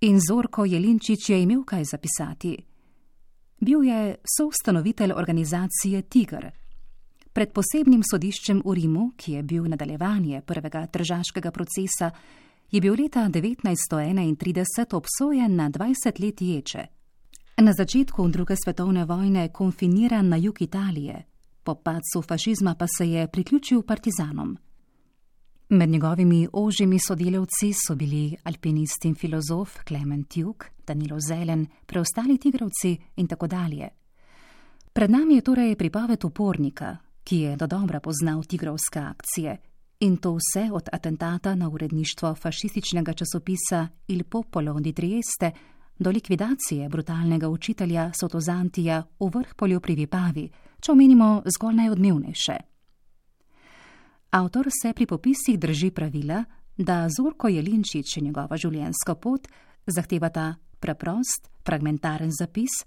In 0.00 0.20
Zorko 0.20 0.66
Jelinčič 0.68 1.30
je 1.30 1.42
imel 1.42 1.64
kaj 1.64 1.84
zapisati. 1.84 2.56
Bil 3.60 3.84
je 3.84 4.16
soustanovitelj 4.36 5.12
organizacije 5.16 6.02
Tiger. 6.02 6.50
Pred 7.32 7.52
posebnim 7.52 8.02
sodiščem 8.04 8.60
v 8.64 8.74
Rimu, 8.76 9.10
ki 9.16 9.32
je 9.32 9.42
bil 9.42 9.64
nadaljevanje 9.68 10.42
prvega 10.44 10.86
tržaškega 10.86 11.50
procesa, 11.50 12.10
je 12.70 12.80
bil 12.80 12.96
leta 12.96 13.24
1931 13.28 14.94
obsojen 14.96 15.56
na 15.56 15.70
20 15.70 16.20
let 16.20 16.42
ječe. 16.42 16.86
Na 17.56 17.72
začetku 17.72 18.28
druge 18.28 18.56
svetovne 18.56 19.04
vojne 19.04 19.48
konfiniran 19.48 20.28
na 20.28 20.36
jug 20.36 20.62
Italije, 20.62 21.24
po 21.64 21.74
padcu 21.74 22.22
fašizma 22.22 22.74
pa 22.74 22.86
se 22.86 23.10
je 23.10 23.26
priključil 23.26 23.82
partizanom. 23.82 24.56
Med 25.68 25.88
njegovimi 25.88 26.48
ožjimi 26.52 26.98
sodelavci 26.98 27.72
so 27.72 27.94
bili 27.94 28.36
alpinist 28.42 29.04
in 29.04 29.14
filozof 29.14 29.76
Klement 29.84 30.36
Juk, 30.36 30.64
Danilo 30.86 31.20
Zelen, 31.20 31.66
preostali 31.86 32.38
tigrovci 32.38 32.98
in 33.16 33.26
tako 33.26 33.46
dalje. 33.46 33.88
Pred 34.92 35.10
nami 35.10 35.34
je 35.34 35.40
torej 35.40 35.76
pripoved 35.76 36.24
upornika, 36.24 36.96
ki 37.24 37.36
je 37.36 37.56
do 37.56 37.66
dobra 37.66 38.00
poznal 38.00 38.44
tigrovske 38.44 38.98
akcije 38.98 39.56
in 40.00 40.16
to 40.16 40.36
vse 40.36 40.68
od 40.72 40.88
atentata 40.92 41.54
na 41.54 41.68
uredništvo 41.68 42.34
fašističnega 42.34 43.12
časopisa 43.12 43.88
Il 44.08 44.24
Popolo 44.24 44.80
di 44.80 44.92
Trieste 44.92 45.50
do 45.98 46.10
likvidacije 46.10 46.88
brutalnega 46.88 47.48
učitelja 47.48 48.12
Sotozantija 48.20 49.02
v 49.20 49.30
vrh 49.34 49.54
polju 49.54 49.80
pri 49.80 49.94
Vipavi, 49.94 50.50
če 50.80 50.92
omenimo 50.92 51.42
zgolj 51.56 51.74
najodmevnejše. 51.74 52.75
Avtor 54.36 54.68
se 54.82 54.92
pri 54.92 55.06
popisih 55.06 55.58
drži 55.58 55.90
pravila, 55.90 56.44
da 56.76 57.08
Zorko 57.08 57.48
Jelinčič 57.48 58.18
in 58.18 58.24
njegova 58.24 58.56
življenjska 58.60 59.14
pot 59.14 59.46
zahtevata 59.86 60.50
preprost, 60.80 61.48
fragmentaren 61.64 62.34
zapis, 62.36 62.82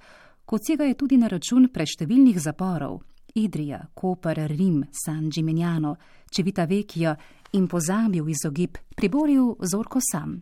kot 0.46 0.68
si 0.68 0.75
ga 0.77 0.86
je 0.86 0.94
tudi 0.94 1.18
na 1.18 1.27
račun 1.27 1.65
preštevilnih 1.74 2.38
zaporov 2.38 3.00
Idrija, 3.34 3.79
Koper, 3.94 4.44
Rim, 4.46 4.84
San 4.94 5.32
Gimignano, 5.34 5.96
Čevita 6.29 6.68
Vekija 6.70 7.15
in 7.58 7.65
pozabil 7.68 8.29
izogib 8.29 8.77
priboril 8.96 9.56
Zorko 9.65 10.06
sam. 10.12 10.38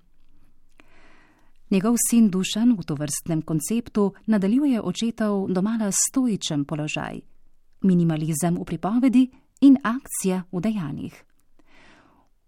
Njegov 1.72 1.96
sin 2.10 2.28
Dušan 2.30 2.76
v 2.76 2.84
tovrstnem 2.84 3.48
konceptu 3.48 4.12
nadaljuje 4.26 4.82
očetov 4.82 5.48
domala 5.48 5.88
stoičen 5.88 6.66
položaj, 6.66 7.22
minimalizem 7.88 8.60
v 8.60 8.66
pripovedi 8.66 9.30
in 9.62 9.78
akcija 9.84 10.44
v 10.52 10.62
dejanjih. 10.62 11.24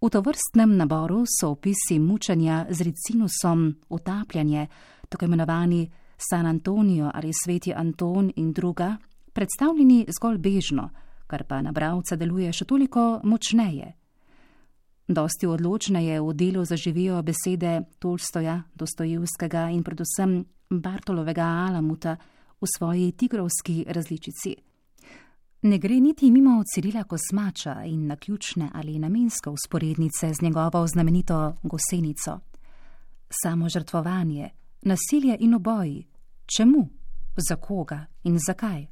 V 0.00 0.08
tovrstnem 0.08 0.76
naboru 0.76 1.24
so 1.28 1.50
opisi 1.50 1.98
mučenja 1.98 2.66
z 2.70 2.80
ricinusom, 2.82 3.74
utapljanje, 3.88 4.66
tako 5.08 5.24
imenovani 5.24 5.90
San 6.16 6.46
Antonijo 6.46 7.10
ali 7.14 7.32
Sveti 7.44 7.74
Anton 7.74 8.32
in 8.36 8.52
druga, 8.52 8.96
predstavljeni 9.32 10.06
zgolj 10.08 10.38
bežno, 10.38 10.90
kar 11.26 11.44
pa 11.44 11.62
na 11.62 11.72
bravca 11.72 12.16
deluje 12.16 12.52
še 12.52 12.64
toliko 12.64 13.20
močneje. 13.24 13.92
Dosti 15.08 15.46
odločneje 15.46 16.20
v 16.20 16.32
delu 16.34 16.64
zaživijo 16.64 17.22
besede 17.22 17.82
Tolstoja, 17.98 18.62
Dostojevskega 18.74 19.68
in 19.74 19.82
predvsem 19.82 20.44
Bartolovega 20.70 21.44
Alamuta 21.66 22.16
v 22.60 22.66
svoji 22.76 23.12
tigrovski 23.12 23.84
različici. 23.88 24.69
Ne 25.62 25.78
gre 25.78 26.00
niti 26.00 26.30
mimo 26.30 26.62
Cirila 26.74 27.04
Kosmača 27.04 27.84
in 27.84 28.06
na 28.06 28.16
ključne 28.16 28.70
ali 28.74 28.98
namenske 28.98 29.50
usporednice 29.50 30.34
z 30.34 30.42
njegovo 30.42 30.86
znamenito 30.86 31.56
gosenico. 31.62 32.40
Samo 33.42 33.68
žrtvovanje, 33.68 34.50
nasilje 34.82 35.36
in 35.40 35.54
oboji. 35.54 36.06
Čemu? 36.56 36.88
Za 37.48 37.56
koga 37.56 38.06
in 38.24 38.38
zakaj? 38.46 38.86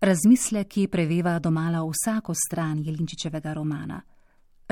Razmislek, 0.00 0.68
ki 0.68 0.88
preveva 0.88 1.38
domala 1.38 1.90
vsako 1.90 2.34
stran 2.34 2.78
Jelinčičevega 2.78 3.52
romana 3.52 4.02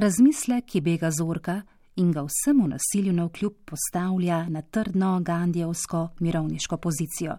razmislek, 0.00 0.64
ki 0.66 0.80
bega 0.80 1.10
zorka 1.10 1.60
in 1.96 2.12
ga 2.12 2.24
vsemu 2.24 2.68
nasilju 2.68 3.12
na 3.12 3.24
vkljub 3.24 3.54
postavlja 3.64 4.48
na 4.48 4.62
trdno 4.62 5.20
gandijevsko 5.20 6.08
mirovniško 6.20 6.76
pozicijo. 6.76 7.36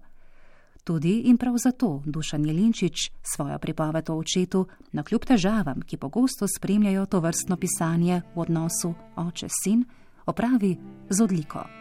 Tudi 0.91 1.21
in 1.31 1.37
prav 1.37 1.55
zato 1.57 2.01
Dušan 2.05 2.45
Jelinčič 2.45 3.11
svojo 3.23 3.59
pripoved 3.59 4.09
o 4.09 4.17
očetu, 4.17 4.65
na 4.91 5.03
kljub 5.03 5.25
težavam, 5.25 5.81
ki 5.87 5.97
pogosto 5.97 6.47
spremljajo 6.47 7.05
to 7.05 7.19
vrstno 7.19 7.55
pisanje 7.57 8.21
v 8.35 8.39
odnosu 8.39 8.93
oče-sin, 9.15 9.85
opravi 10.25 10.77
z 11.09 11.23
odliko. 11.23 11.80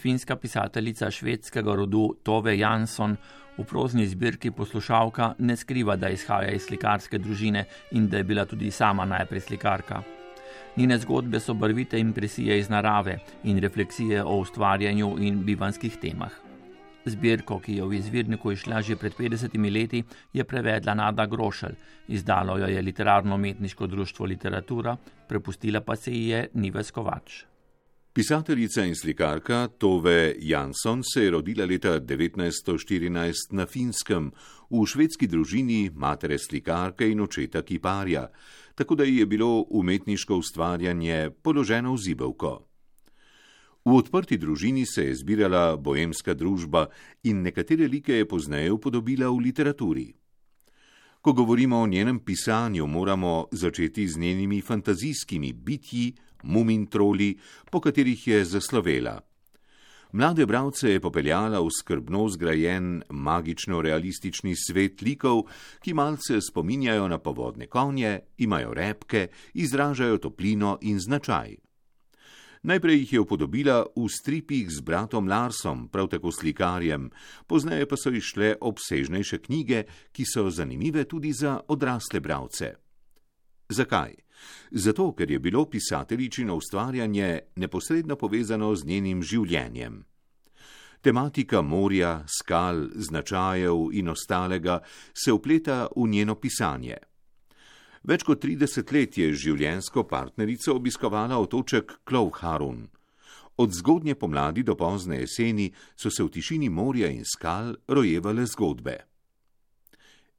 Finska 0.00 0.36
pisateljica 0.36 1.10
švedskega 1.10 1.74
rodu 1.74 2.14
Tove 2.22 2.58
Jansson 2.58 3.16
v 3.58 3.64
prozni 3.64 4.06
zbirki 4.06 4.50
poslušalka 4.50 5.34
ne 5.38 5.56
skriva, 5.56 5.96
da 5.96 6.10
izhaja 6.12 6.52
iz 6.52 6.68
slikarske 6.68 7.18
družine 7.18 7.64
in 7.92 8.08
da 8.08 8.20
je 8.20 8.24
bila 8.24 8.44
tudi 8.44 8.70
sama 8.70 9.04
najprej 9.04 9.40
slikarka. 9.40 10.02
Njene 10.76 10.98
zgodbe 10.98 11.40
so 11.40 11.54
barvite 11.54 11.98
impresije 11.98 12.58
iz 12.58 12.68
narave 12.68 13.18
in 13.44 13.58
refleksije 13.58 14.24
o 14.24 14.36
ustvarjanju 14.40 15.16
in 15.18 15.44
bivanskih 15.44 15.96
temah. 15.96 16.32
Zbirko, 17.06 17.60
ki 17.62 17.78
je 17.78 17.84
v 17.86 17.96
izvirniku 18.00 18.52
išla 18.52 18.82
že 18.82 18.96
pred 18.96 19.14
50 19.14 19.56
leti, 19.72 20.04
je 20.32 20.44
prevedla 20.44 20.94
Nada 20.94 21.26
Grošelj, 21.26 21.76
izdalo 22.08 22.58
jo 22.58 22.66
je 22.66 22.82
literarno-umetniško 22.82 23.86
društvo 23.86 24.26
Literatura, 24.26 24.96
prepustila 25.28 25.80
pa 25.80 25.96
se 25.96 26.12
ji 26.12 26.28
je 26.28 26.48
Nives 26.54 26.90
Kovač. 26.90 27.55
Pisateljica 28.16 28.80
in 28.84 28.94
slikarka 28.94 29.68
Tove 29.68 30.34
Jansson 30.40 31.02
se 31.04 31.22
je 31.22 31.30
rodila 31.30 31.66
leta 31.66 32.00
1914 32.00 33.52
na 33.52 33.66
Finskem 33.66 34.30
v 34.70 34.86
švedski 34.88 35.26
družini 35.28 35.90
matere 35.92 36.38
slikarke 36.38 37.10
in 37.10 37.20
očeta 37.20 37.60
kiparja, 37.62 38.30
tako 38.74 38.94
da 38.94 39.04
ji 39.04 39.18
je 39.18 39.26
bilo 39.26 39.66
umetniško 39.68 40.36
ustvarjanje 40.36 41.30
položeno 41.42 41.92
v 41.92 41.98
zibelko. 41.98 42.54
V 43.84 43.92
odprti 43.92 44.38
družini 44.38 44.86
se 44.86 45.04
je 45.04 45.14
zbirala 45.14 45.76
bojemska 45.76 46.34
družba 46.34 46.86
in 47.22 47.42
nekatere 47.42 47.84
like 47.88 48.16
je 48.16 48.28
pozneje 48.28 48.72
upodobila 48.72 49.28
v 49.28 49.44
literaturi. 49.44 50.14
Ko 51.20 51.32
govorimo 51.32 51.82
o 51.82 51.86
njenem 51.86 52.18
pisanju, 52.18 52.86
moramo 52.86 53.48
začeti 53.52 54.08
z 54.08 54.16
njenimi 54.16 54.62
fantazijskimi 54.62 55.52
bitji, 55.52 56.14
mumin 56.42 56.86
troli, 56.86 57.36
po 57.70 57.80
katerih 57.80 58.26
je 58.28 58.44
zaslovela. 58.44 59.20
Mlade 60.12 60.46
bralce 60.46 60.90
je 60.90 61.00
popeljala 61.00 61.60
v 61.60 61.68
skrbno 61.70 62.28
zgrajen, 62.28 63.02
magično-realistični 63.10 64.54
svet 64.56 65.02
likov, 65.02 65.42
ki 65.82 65.92
malce 65.94 66.40
spominjajo 66.40 67.08
na 67.08 67.18
povodne 67.18 67.66
konje, 67.66 68.20
imajo 68.38 68.74
repke, 68.74 69.28
izražajo 69.54 70.18
toplino 70.18 70.78
in 70.82 71.00
značaj. 71.00 71.56
Najprej 72.62 72.98
jih 72.98 73.12
je 73.12 73.20
upodobila 73.20 73.84
v 73.96 74.08
stripih 74.08 74.70
z 74.70 74.80
bratom 74.80 75.28
Larsom, 75.28 75.88
prav 75.88 76.08
tako 76.08 76.32
slikarjem, 76.32 77.10
pozneje 77.46 77.86
pa 77.86 77.96
so 77.96 78.10
išle 78.10 78.56
obsežnejše 78.60 79.38
knjige, 79.38 79.84
ki 80.12 80.24
so 80.26 80.50
zanimive 80.50 81.04
tudi 81.04 81.32
za 81.32 81.60
odrasle 81.68 82.20
bralce. 82.20 82.74
Zakaj? 83.68 84.25
Zato, 84.70 85.12
ker 85.12 85.30
je 85.30 85.38
bilo 85.38 85.64
pisateljičino 85.70 86.56
ustvarjanje 86.56 87.40
neposredno 87.56 88.16
povezano 88.16 88.74
z 88.74 88.84
njenim 88.84 89.22
življenjem. 89.22 90.04
Tematika 91.02 91.62
morja, 91.62 92.24
skal, 92.26 92.88
značajev 92.94 93.92
in 93.92 94.08
ostalega 94.08 94.80
se 95.14 95.32
upleta 95.32 95.86
v 95.96 96.08
njeno 96.08 96.34
pisanje. 96.34 96.96
Več 98.06 98.22
kot 98.22 98.42
30 98.44 98.92
let 98.94 99.18
je 99.18 99.32
življensko 99.34 100.04
partnerico 100.06 100.74
obiskovala 100.74 101.38
otoček 101.42 102.00
Klovharun. 102.04 102.84
Od 103.58 103.72
zgodnje 103.72 104.14
pomladi 104.14 104.62
do 104.62 104.76
pozne 104.76 105.22
jeseni 105.22 105.70
so 105.96 106.10
se 106.10 106.22
v 106.22 106.30
tišini 106.34 106.68
morja 106.68 107.08
in 107.10 107.24
skal 107.24 107.74
rojevale 107.88 108.44
zgodbe. 108.46 108.96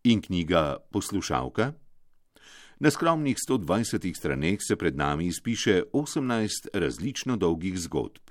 In 0.03 0.21
knjiga 0.21 0.77
Poslušalka? 0.91 1.73
Na 2.79 2.91
skromnih 2.91 3.37
120 3.49 4.17
straneh 4.17 4.59
se 4.61 4.75
pred 4.75 4.97
nami 4.97 5.27
izpiše 5.27 5.83
18 5.93 6.67
različno 6.73 7.37
dolgih 7.37 7.79
zgodb. 7.79 8.21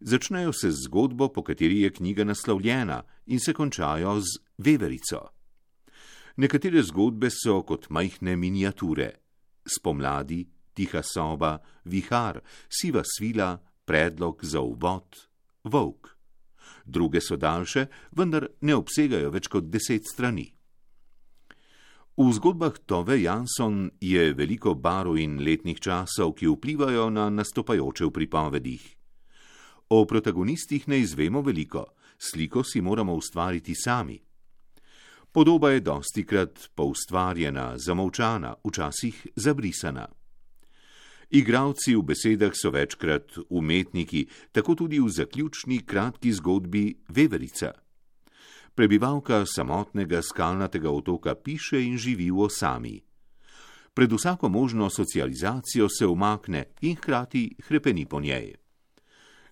Začnejo 0.00 0.52
se 0.52 0.70
z 0.70 0.76
zgodbo, 0.84 1.28
po 1.28 1.42
kateri 1.42 1.80
je 1.80 1.92
knjiga 1.92 2.24
naslovljena, 2.24 3.02
in 3.26 3.40
se 3.40 3.52
končajo 3.52 4.20
z 4.20 4.38
veverico. 4.58 5.28
Nekatere 6.36 6.82
zgodbe 6.82 7.30
so 7.30 7.62
kot 7.62 7.88
majhne 7.90 8.36
miniature: 8.36 9.10
spomladi, 9.66 10.44
tiha 10.74 11.02
soba, 11.02 11.58
vihar, 11.84 12.40
siva 12.68 13.02
svila, 13.04 13.56
predlog 13.84 14.44
za 14.44 14.60
uvod, 14.60 15.16
volk. 15.64 16.12
Druge 16.84 17.20
so 17.20 17.36
daljše, 17.36 17.86
vendar 18.12 18.48
ne 18.60 18.74
obsegajo 18.74 19.30
več 19.30 19.48
kot 19.48 19.64
deset 19.64 20.04
strani. 20.12 20.55
V 22.16 22.32
zgodbah 22.32 22.72
Tove 22.88 23.20
Jansson 23.20 23.90
je 24.00 24.32
veliko 24.32 24.72
barov 24.72 25.18
in 25.20 25.36
letnih 25.36 25.76
časov, 25.76 26.32
ki 26.32 26.48
vplivajo 26.48 27.10
na 27.12 27.28
nastopajoče 27.28 28.08
v 28.08 28.10
pripovedih. 28.10 28.84
O 29.92 30.08
protagonistih 30.08 30.88
ne 30.88 31.04
izvemo 31.04 31.44
veliko, 31.44 31.84
sliko 32.16 32.64
si 32.64 32.80
moramo 32.80 33.12
ustvariti 33.12 33.76
sami. 33.76 34.16
Podoba 35.28 35.76
je 35.76 35.84
dosti 35.84 36.24
krat 36.24 36.70
poustvarjena, 36.72 37.76
zamovčana, 37.76 38.54
včasih 38.64 39.36
zabrisana. 39.36 40.08
Igravci 41.36 41.92
v 41.92 42.00
besedah 42.00 42.56
so 42.56 42.72
večkrat 42.72 43.44
umetniki, 43.52 44.24
tako 44.56 44.72
tudi 44.74 45.04
v 45.04 45.12
zaključni 45.12 45.84
kratki 45.84 46.32
zgodbi 46.32 46.94
Veverica. 47.12 47.76
Prebivalka 48.76 49.46
samotnega 49.46 50.22
skalnatega 50.22 50.90
otoka 50.90 51.34
piše 51.34 51.80
in 51.80 51.96
živi 51.96 52.30
v 52.30 52.44
osami. 52.44 53.00
Pred 53.94 54.12
vsako 54.12 54.48
možno 54.48 54.90
socializacijo 54.90 55.88
se 55.88 56.06
umakne 56.06 56.64
in 56.80 56.96
hkrati 56.96 57.56
hrepeni 57.64 58.04
po 58.06 58.20
njej. 58.20 58.54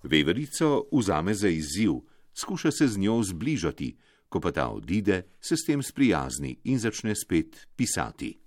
Veverico 0.02 0.84
vzame 0.92 1.34
za 1.34 1.48
izziv, 1.48 1.92
skuša 2.34 2.70
se 2.70 2.88
z 2.88 2.98
njo 2.98 3.22
zbližati, 3.22 3.96
ko 4.28 4.40
pa 4.40 4.52
ta 4.52 4.68
odide, 4.68 5.22
se 5.40 5.56
s 5.56 5.64
tem 5.66 5.82
sprijazni 5.82 6.56
in 6.64 6.78
začne 6.78 7.14
spet 7.14 7.66
pisati. 7.76 8.38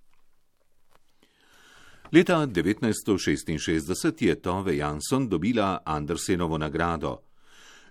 Leta 2.11 2.47
1966 2.47 4.25
je 4.25 4.41
Tove 4.41 4.77
Jansson 4.77 5.29
dobila 5.29 5.81
Andersenovo 5.85 6.57
nagrado. 6.57 7.26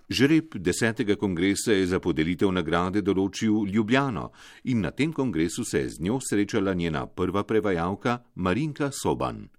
Žreb 0.09 0.55
desetega 0.55 1.15
kongresa 1.15 1.73
je 1.73 1.87
za 1.91 1.99
podelitev 1.99 2.51
nagrade 2.55 3.01
določil 3.03 3.67
Ljubljano 3.67 4.29
in 4.71 4.79
na 4.85 4.91
tem 4.95 5.11
kongresu 5.11 5.65
se 5.67 5.81
je 5.81 5.89
z 5.89 6.03
njo 6.07 6.21
srečala 6.23 6.73
njena 6.73 7.05
prva 7.07 7.43
prevajalka 7.43 8.21
Marinka 8.35 8.91
Soban. 8.91 9.49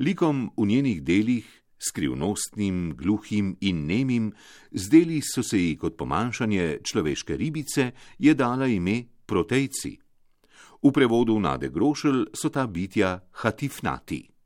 Likom 0.00 0.48
v 0.56 0.66
njenih 0.66 1.02
delih, 1.02 1.44
skrivnostnim, 1.78 2.94
gluhim 2.96 3.56
in 3.60 3.84
nemim, 3.86 4.32
zdeli 4.72 5.20
so 5.20 5.42
se 5.42 5.58
ji 5.58 5.76
kot 5.76 5.98
pomanjšanje 5.98 6.78
človeške 6.82 7.36
ribice, 7.36 7.90
je 8.18 8.34
dala 8.34 8.66
ime 8.66 9.02
protejci. 9.26 9.98
V 10.82 10.92
prevodu 10.94 11.36
Nade 11.38 11.68
Grošelj 11.68 12.30
so 12.32 12.48
ta 12.48 12.66
bitja 12.66 13.18
hatifnati. 13.42 14.37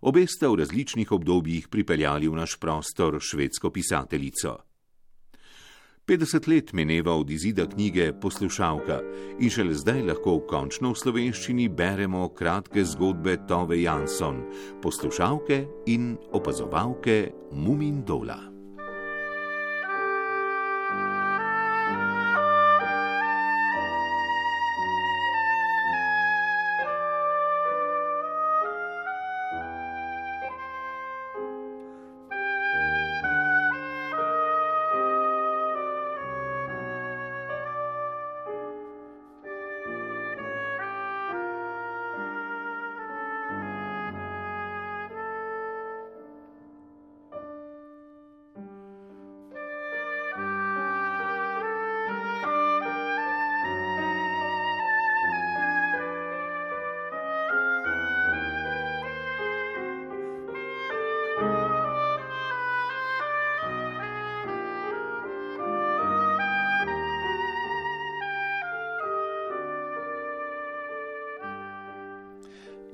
Obe 0.00 0.26
sta 0.26 0.48
v 0.48 0.60
različnih 0.60 1.12
obdobjih 1.12 1.68
pripeljali 1.68 2.28
v 2.28 2.36
naš 2.36 2.56
prostor 2.60 3.18
švedsko 3.20 3.70
pisateljico. 3.70 4.58
50 6.06 6.48
let 6.48 6.72
meneva 6.72 7.14
od 7.16 7.30
izida 7.30 7.66
knjige 7.66 8.12
Poslušalka 8.20 9.00
in 9.40 9.50
šele 9.50 9.74
zdaj 9.74 10.02
lahko 10.06 10.38
končno 10.46 10.92
v 10.92 11.00
slovenščini 11.02 11.68
beremo 11.68 12.28
kratke 12.28 12.84
zgodbe 12.84 13.40
Tove 13.48 13.82
Jansson, 13.82 14.44
poslušalke 14.82 15.64
in 15.86 16.14
opazovalke 16.30 17.32
Mumindola. 17.52 18.55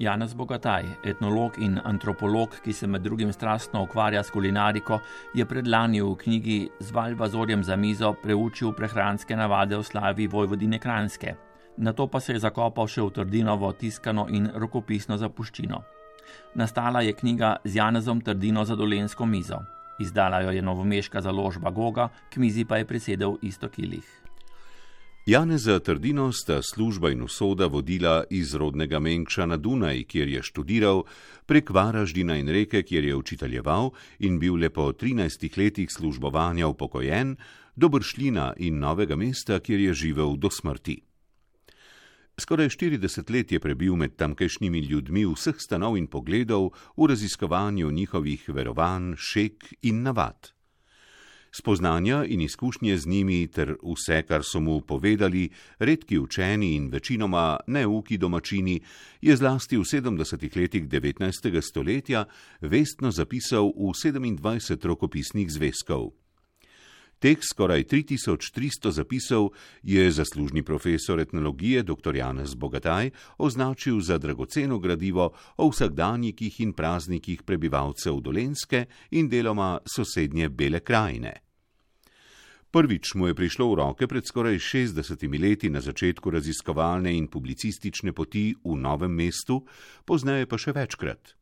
Janez 0.03 0.33
Bogataj, 0.35 0.83
etnolog 1.07 1.61
in 1.63 1.77
antropolog, 1.85 2.57
ki 2.65 2.73
se 2.75 2.89
med 2.91 3.05
drugim 3.07 3.31
strastno 3.33 3.85
ukvarja 3.85 4.23
s 4.23 4.33
kulinariko, 4.35 4.99
je 5.35 5.45
predlani 5.47 6.01
v 6.03 6.17
knjigi 6.19 6.57
Z 6.81 6.91
Valvazorjem 6.91 7.63
za 7.63 7.77
mizo 7.77 8.11
preučil 8.23 8.73
prehranske 8.75 9.37
navade 9.39 9.79
v 9.79 9.85
slavi 9.87 10.27
Vojvodine 10.27 10.81
Kranske. 10.83 11.37
Na 11.77 11.93
to 11.93 12.09
pa 12.11 12.21
se 12.21 12.33
je 12.35 12.43
zakopal 12.43 12.91
še 12.91 13.03
v 13.03 13.13
Trdinovo 13.15 13.71
tiskano 13.79 14.27
in 14.27 14.51
rokopisno 14.51 15.21
zapuščino. 15.23 15.79
Nastala 16.59 17.05
je 17.07 17.15
knjiga 17.15 17.57
z 17.65 17.79
Janezom 17.79 18.25
Trdino 18.27 18.65
za 18.65 18.75
dolensko 18.75 19.27
mizo. 19.27 19.63
Izdala 20.03 20.43
jo 20.43 20.51
je 20.51 20.63
novomeška 20.63 21.23
založba 21.23 21.71
Goga, 21.71 22.09
k 22.31 22.43
mizi 22.43 22.65
pa 22.65 22.83
je 22.83 22.91
prisedel 22.91 23.39
isto 23.43 23.69
kilih. 23.69 24.23
Janeza 25.27 25.79
Trdino 25.79 26.33
sta 26.33 26.63
služba 26.63 27.11
in 27.11 27.23
usoda 27.23 27.67
vodila 27.67 28.25
iz 28.31 28.55
rodnega 28.55 28.99
Menkša 28.99 29.47
na 29.47 29.57
Dunaj, 29.57 30.03
kjer 30.05 30.29
je 30.29 30.43
študiral, 30.43 31.05
prek 31.47 31.71
Varaždina 31.71 32.35
in 32.37 32.49
reke, 32.49 32.83
kjer 32.83 33.05
je 33.05 33.15
učiteljeval 33.15 33.93
in 34.19 34.41
bil 34.43 34.59
le 34.59 34.71
po 34.71 34.91
13 34.93 35.59
letih 35.59 35.91
službovanja 35.91 36.67
upokojen, 36.67 37.37
do 37.77 37.89
Bršljina 37.89 38.53
in 38.57 38.79
Novega 38.79 39.17
mesta, 39.17 39.61
kjer 39.61 39.81
je 39.81 39.95
živel 39.95 40.35
do 40.37 40.51
smrti. 40.51 40.99
Skoraj 42.39 42.69
40 42.69 43.31
let 43.31 43.53
je 43.53 43.61
prebil 43.61 43.95
med 43.97 44.17
tamkajšnjimi 44.17 44.79
ljudmi 44.79 45.23
vseh 45.27 45.55
stanov 45.59 45.97
in 45.97 46.07
pogledov 46.07 46.73
v 46.97 47.07
raziskovanju 47.07 47.91
njihovih 47.91 48.49
verovanj, 48.49 49.15
šek 49.17 49.75
in 49.83 50.03
navad. 50.03 50.51
Spoznanja 51.53 52.25
in 52.25 52.41
izkušnje 52.41 52.97
z 52.97 53.07
njimi 53.07 53.47
ter 53.47 53.75
vse, 53.83 54.23
kar 54.23 54.41
so 54.45 54.61
mu 54.61 54.81
povedali 54.81 55.51
redki 55.79 56.19
učeni 56.19 56.75
in 56.75 56.89
večinoma 56.89 57.57
neuki 57.67 58.19
domačini, 58.19 58.81
je 59.21 59.37
zlasti 59.37 59.77
v 59.77 59.85
70. 59.85 60.57
letih 60.57 60.89
19. 60.89 61.61
stoletja 61.61 62.25
vestno 62.61 63.11
zapisal 63.11 63.69
v 63.77 63.93
27 63.93 64.87
rokopisnih 64.87 65.53
zvezkov. 65.53 66.22
Teh 67.23 67.39
skoraj 67.39 67.85
3300 67.85 68.91
zapisov 68.91 69.53
je 69.83 70.11
zaslužni 70.11 70.63
profesor 70.63 71.21
etnologije 71.21 71.83
dr. 71.83 72.17
Janez 72.17 72.55
Bogataj 72.55 73.11
označil 73.39 74.01
za 74.01 74.19
dragoceno 74.19 74.79
gradivo 74.79 75.31
o 75.57 75.69
vsakdanjikih 75.69 76.61
in 76.61 76.73
praznikih 76.73 77.43
prebivalcev 77.43 78.19
Dolenske 78.21 78.85
in 79.11 79.29
deloma 79.29 79.79
sosednje 79.87 80.49
Bele 80.49 80.81
krajine. 80.81 81.33
Prvič 82.71 83.15
mu 83.15 83.27
je 83.27 83.35
prišlo 83.35 83.71
v 83.71 83.75
roke 83.75 84.07
pred 84.07 84.27
skoraj 84.27 84.59
60 84.59 85.41
leti 85.41 85.71
na 85.71 85.81
začetku 85.81 86.31
raziskovalne 86.31 87.15
in 87.15 87.29
publicistične 87.29 88.13
poti 88.13 88.51
v 88.65 88.75
Novem 88.75 89.15
mestu, 89.15 89.63
poznaje 90.05 90.51
pa 90.51 90.59
še 90.59 90.73
večkrat. 90.73 91.42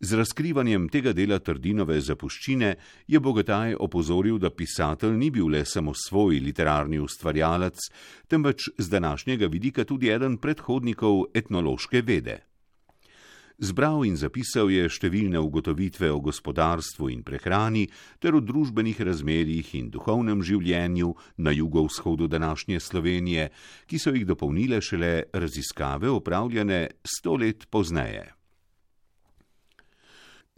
Z 0.00 0.16
razkrivanjem 0.16 0.86
tega 0.88 1.12
dela 1.12 1.36
Trdinove 1.44 1.98
zapuščine 2.00 2.68
je 3.12 3.20
Bogataj 3.20 3.74
opozoril, 3.84 4.38
da 4.40 4.48
pisatelj 4.48 5.18
ni 5.20 5.28
bil 5.28 5.50
le 5.52 5.60
samo 5.68 5.92
svoj 5.92 6.40
literarni 6.40 6.96
ustvarjalec, 7.04 7.84
temveč 8.26 8.70
z 8.78 8.88
današnjega 8.88 9.50
vidika 9.52 9.84
tudi 9.84 10.08
eden 10.08 10.38
predhodnikov 10.40 11.26
etnološke 11.34 12.00
vede. 12.00 12.38
Zbral 13.60 14.06
in 14.08 14.16
zapisal 14.16 14.72
je 14.72 14.88
številne 14.88 15.36
ugotovitve 15.36 16.08
o 16.08 16.22
gospodarstvu 16.24 17.10
in 17.12 17.20
prehrani 17.20 17.84
ter 18.24 18.32
o 18.32 18.40
družbenih 18.40 19.04
razmerjih 19.04 19.74
in 19.76 19.92
duhovnem 19.92 20.40
življenju 20.40 21.12
na 21.44 21.52
jugovzhodu 21.52 22.24
današnje 22.24 22.80
Slovenije, 22.80 23.50
ki 23.84 24.00
so 24.00 24.16
jih 24.16 24.24
dopolnile 24.24 24.80
šele 24.80 25.28
raziskave 25.28 26.08
opravljene 26.08 26.86
sto 27.04 27.36
let 27.36 27.68
pozneje. 27.68 28.39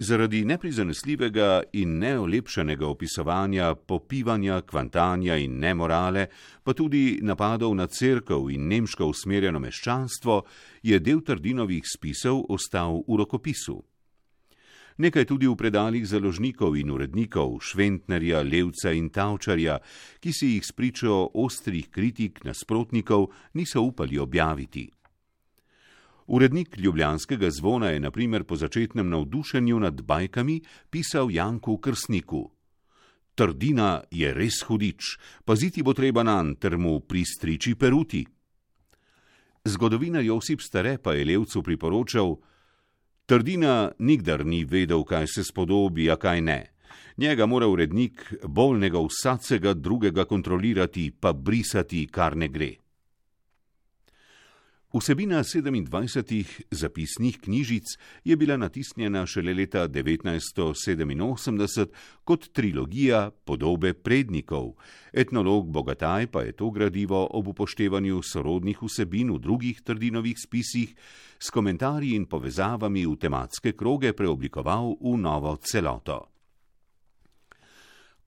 Zaradi 0.02 0.44
neprizanesljivega 0.44 1.62
in 1.72 1.98
neolepšanega 1.98 2.86
opisovanja 2.86 3.74
popivanja, 3.74 4.60
kvantanja 4.66 5.36
in 5.38 5.60
nemorale, 5.62 6.26
pa 6.62 6.72
tudi 6.74 7.20
napadov 7.22 7.74
na 7.78 7.86
crkv 7.86 8.50
in 8.50 8.66
nemško 8.68 9.06
usmerjeno 9.06 9.60
meščanstvo, 9.62 10.40
je 10.82 10.98
del 10.98 11.20
Trdinovih 11.22 11.86
spisov 11.86 12.40
ostal 12.48 12.98
v 13.06 13.18
rokopisu. 13.20 13.76
Nekaj 14.98 15.28
tudi 15.30 15.46
v 15.46 15.54
predaljih 15.56 16.08
založnikov 16.08 16.74
in 16.76 16.90
urednikov, 16.90 17.60
Šventnerja, 17.62 18.42
Levca 18.42 18.90
in 18.90 19.06
Tavčarja, 19.10 19.78
ki 20.18 20.32
si 20.32 20.56
jih 20.56 20.66
spričo 20.66 21.28
ostrih 21.34 21.86
kritik 21.94 22.42
nasprotnikov 22.44 23.30
niso 23.54 23.86
upali 23.86 24.18
objaviti. 24.18 24.88
Urednik 26.26 26.78
Ljubljanskega 26.78 27.50
zvona 27.50 27.90
je 27.90 28.00
naprimer 28.00 28.44
po 28.44 28.56
začetnem 28.56 29.08
navdušenju 29.08 29.80
nad 29.80 30.02
bajkami 30.02 30.60
pisal 30.90 31.30
Janku 31.30 31.78
Krsniku: 31.78 32.50
Trdina 33.34 34.02
je 34.10 34.34
res 34.34 34.62
hudič, 34.68 35.16
paziti 35.44 35.82
bo 35.82 35.94
treba 35.94 36.22
nan 36.22 36.56
ter 36.56 36.78
mu 36.78 37.00
pristriči 37.00 37.74
peruti. 37.74 38.26
Zgodovinar 39.64 40.22
Josip 40.22 40.60
Stare 40.60 40.98
pa 40.98 41.14
je 41.14 41.24
Levcu 41.24 41.62
priporočal: 41.62 42.36
Trdina 43.26 43.92
nikdar 43.98 44.46
ni 44.46 44.64
vedel, 44.64 45.04
kaj 45.04 45.26
se 45.26 45.44
spodobi, 45.44 46.10
a 46.10 46.16
kaj 46.16 46.40
ne. 46.40 46.60
Njega 47.16 47.46
mora 47.46 47.66
urednik 47.66 48.34
bolnega 48.48 48.98
vsacega 48.98 49.74
drugega 49.74 50.24
kontrolirati, 50.24 51.10
pa 51.10 51.32
brisati, 51.32 52.06
kar 52.06 52.36
ne 52.36 52.48
gre. 52.48 52.81
Vsebina 54.92 55.40
27 55.40 56.44
zapisnih 56.70 57.40
knjižic 57.40 57.84
je 58.24 58.36
bila 58.36 58.56
natisnjena 58.56 59.26
šele 59.26 59.54
leta 59.54 59.88
1987 59.88 61.86
kot 62.24 62.48
trilogija 62.52 63.30
podobe 63.30 63.94
prednikov. 63.94 64.72
Etnolog 65.12 65.70
Bogataj 65.70 66.26
pa 66.26 66.42
je 66.42 66.52
to 66.52 66.70
gradivo 66.70 67.28
ob 67.30 67.48
upoštevanju 67.48 68.22
sorodnih 68.22 68.82
vsebin 68.82 69.32
v 69.32 69.38
drugih 69.38 69.80
trdinovih 69.80 70.36
spisih 70.38 70.94
s 71.38 71.50
komentarji 71.50 72.12
in 72.14 72.26
povezavami 72.26 73.06
v 73.06 73.16
tematske 73.16 73.72
kroge 73.72 74.12
preoblikoval 74.12 74.96
v 75.00 75.16
novo 75.16 75.56
celoto. 75.56 76.31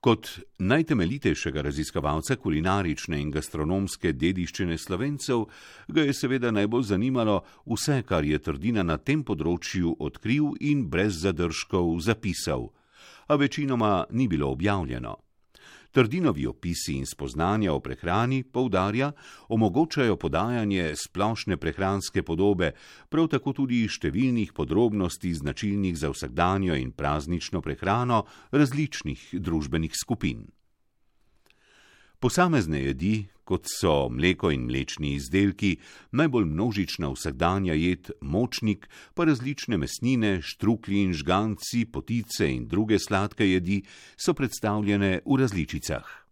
Kot 0.06 0.28
najtemeljitejšega 0.58 1.62
raziskovalca 1.66 2.36
kulinarične 2.38 3.18
in 3.18 3.32
gastronomske 3.34 4.12
dediščine 4.14 4.76
slovencev 4.78 5.42
ga 5.90 6.04
je 6.06 6.14
seveda 6.14 6.52
najbolj 6.54 6.84
zanimalo 6.92 7.40
vse, 7.66 8.04
kar 8.06 8.22
je 8.22 8.38
Trdina 8.38 8.84
na 8.86 9.00
tem 9.02 9.24
področju 9.26 9.96
odkril 9.98 10.52
in 10.62 10.86
brez 10.86 11.18
zadržkov 11.24 11.90
zapisal, 12.06 12.68
a 13.26 13.34
večinoma 13.34 14.04
ni 14.14 14.28
bilo 14.30 14.52
objavljeno. 14.54 15.16
Trdinovi 15.96 16.44
opisi 16.46 16.92
in 17.00 17.06
spoznanja 17.06 17.72
o 17.72 17.80
prehrani, 17.80 18.42
poudarja, 18.44 19.12
omogočajo 19.48 20.18
podajanje 20.20 20.90
splošne 20.92 21.56
prehranske 21.56 22.20
podobe, 22.20 22.74
prav 23.08 23.30
tako 23.32 23.54
tudi 23.56 23.78
številnih 23.88 24.52
podrobnosti 24.52 25.32
značilnih 25.32 25.96
za 25.96 26.10
vsakdanjo 26.12 26.76
in 26.76 26.90
praznično 26.92 27.62
prehrano 27.64 28.26
različnih 28.52 29.40
družbenih 29.40 29.96
skupin. 29.96 30.44
Posamezne 32.20 32.82
jedi, 32.84 33.14
kot 33.46 33.70
so 33.70 34.08
mleko 34.10 34.50
in 34.50 34.66
mlečni 34.66 35.14
izdelki, 35.16 35.76
najbolj 36.12 36.50
množična 36.50 37.12
vsakdanja 37.14 37.78
jed 37.78 38.10
močnik, 38.20 38.88
pa 39.14 39.24
različne 39.24 39.78
mesnine, 39.78 40.40
štruklji 40.42 41.06
in 41.06 41.14
žganci, 41.14 41.86
potice 41.86 42.50
in 42.50 42.66
druge 42.68 42.98
sladke 42.98 43.46
jedi 43.46 43.82
so 44.18 44.34
predstavljene 44.34 45.20
v 45.24 45.40
različicah. 45.40 46.26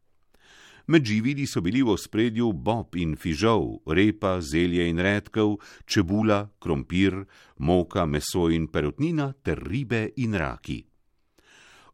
Med 0.87 1.05
živili 1.05 1.47
so 1.47 1.63
bili 1.65 1.81
v 1.83 1.97
spredju 1.97 2.51
bob 2.53 2.97
in 3.01 3.15
fižol, 3.17 3.79
repa, 3.89 4.41
zelje 4.45 4.85
in 4.91 4.99
redkev, 5.01 5.57
čebula, 5.89 6.51
krompir, 6.61 7.25
moka, 7.57 8.05
meso 8.05 8.51
in 8.53 8.69
perutnina 8.69 9.33
ter 9.33 9.63
ribe 9.65 10.11
in 10.17 10.35
raki. 10.35 10.94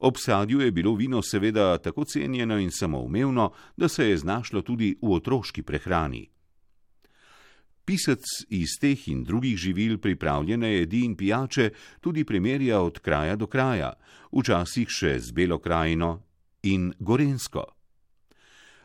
Ob 0.00 0.16
sadju 0.16 0.60
je 0.60 0.70
bilo 0.70 0.94
vino 0.94 1.22
seveda 1.22 1.78
tako 1.78 2.04
cenjeno 2.04 2.58
in 2.58 2.70
samoumevno, 2.70 3.52
da 3.76 3.88
se 3.88 4.08
je 4.08 4.18
znašlo 4.18 4.62
tudi 4.62 4.96
v 5.02 5.12
otroški 5.12 5.62
prehrani. 5.62 6.28
Pisec 7.84 8.24
iz 8.48 8.78
teh 8.80 9.08
in 9.08 9.24
drugih 9.24 9.56
živil 9.56 9.98
pripravljene 9.98 10.72
jedi 10.72 11.04
in 11.04 11.16
pijače 11.16 11.70
tudi 12.00 12.24
primerja 12.24 12.80
od 12.80 12.98
kraja 12.98 13.36
do 13.36 13.46
kraja, 13.46 13.92
včasih 14.32 14.88
še 14.88 15.18
z 15.18 15.32
Belo 15.32 15.58
krajino 15.58 16.22
in 16.62 16.92
Gorensko. 16.98 17.64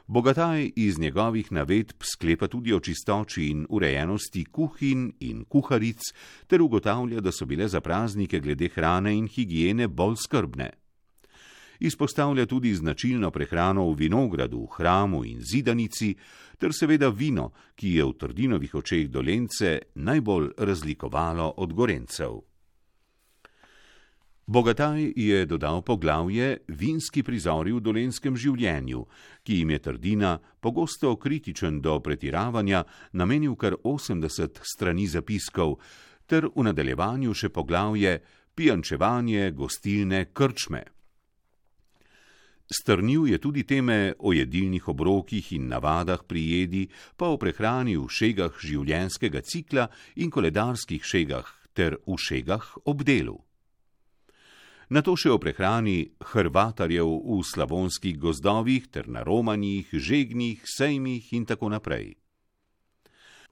Bogataj 0.08 0.71
iz 0.75 0.99
njegovih 0.99 1.51
navedb 1.51 2.04
sklepa 2.04 2.47
tudi 2.47 2.73
o 2.73 2.80
čistoči 2.80 3.47
in 3.49 3.65
urejenosti 3.69 4.45
kuhin 4.45 5.13
in 5.19 5.45
kuharic, 5.45 6.01
ter 6.47 6.62
ugotavlja, 6.62 7.21
da 7.21 7.32
so 7.32 7.45
bile 7.45 7.67
za 7.67 7.82
praznike 7.82 8.39
glede 8.39 8.69
hrane 8.69 9.15
in 9.17 9.28
higiene 9.28 9.88
bolj 9.88 10.15
skrbne. 10.28 10.85
Izpostavlja 11.79 12.45
tudi 12.45 12.73
značilno 12.73 13.31
prehrano 13.31 13.89
v 13.89 13.95
vinogradu, 13.95 14.65
hramu 14.77 15.23
in 15.25 15.41
zidanici, 15.41 16.15
ter 16.57 16.73
seveda 16.73 17.09
vino, 17.09 17.51
ki 17.75 17.95
je 17.99 18.05
v 18.05 18.17
trdinovih 18.19 18.75
očeh 18.75 19.07
dolence 19.09 19.79
najbolj 19.95 20.51
razlikovalo 20.57 21.53
od 21.57 21.73
gorencev. 21.73 22.41
Bogataj 24.47 25.13
je 25.15 25.45
dodal 25.45 25.81
poglavje 25.81 26.57
Vinski 26.67 27.23
prizori 27.23 27.71
v 27.73 27.81
dolenskem 27.81 28.35
življenju, 28.38 29.01
ki 29.41 29.57
jim 29.57 29.71
je 29.73 29.79
trdina, 29.81 30.35
pogosto 30.61 31.15
kritičen 31.17 31.79
do 31.81 31.97
pretiravanja, 31.99 32.83
namenil 33.13 33.55
kar 33.57 33.73
80 33.81 34.61
strani 34.61 35.07
zapiskov, 35.09 35.79
ter 36.29 36.45
v 36.45 36.67
nadaljevanju 36.69 37.33
še 37.33 37.49
poglavje 37.49 38.19
Pijančevanje, 38.55 39.49
gostilne, 39.51 40.27
krčme. 40.31 40.94
Strnil 42.65 43.28
je 43.28 43.38
tudi 43.38 43.63
teme 43.63 44.13
o 44.19 44.34
jedilnih 44.34 44.88
obrokih 44.89 45.54
in 45.54 45.67
navadah 45.69 46.25
pri 46.25 46.41
jedi, 46.41 46.88
pa 47.17 47.30
o 47.30 47.38
prehrani 47.38 47.93
v 47.97 48.10
šegah 48.10 48.58
življenjskega 48.58 49.41
cikla 49.45 49.86
in 50.17 50.34
koledarskih 50.34 51.06
šegah 51.06 51.45
ter 51.78 51.99
v 52.08 52.17
šegah 52.17 52.65
ob 52.86 53.06
delu. 53.06 53.38
Na 54.89 55.01
to 55.01 55.15
še 55.17 55.30
o 55.34 55.38
prehrani 55.41 56.10
hrvatarjev 56.34 57.10
v 57.10 57.39
slavonskih 57.45 58.17
gozdovih 58.21 58.89
ter 58.89 59.10
na 59.10 59.21
romanjih, 59.25 59.89
žegnih, 59.89 60.62
sejmih 60.65 61.34
in 61.34 61.45
tako 61.45 61.69
naprej. 61.69 62.13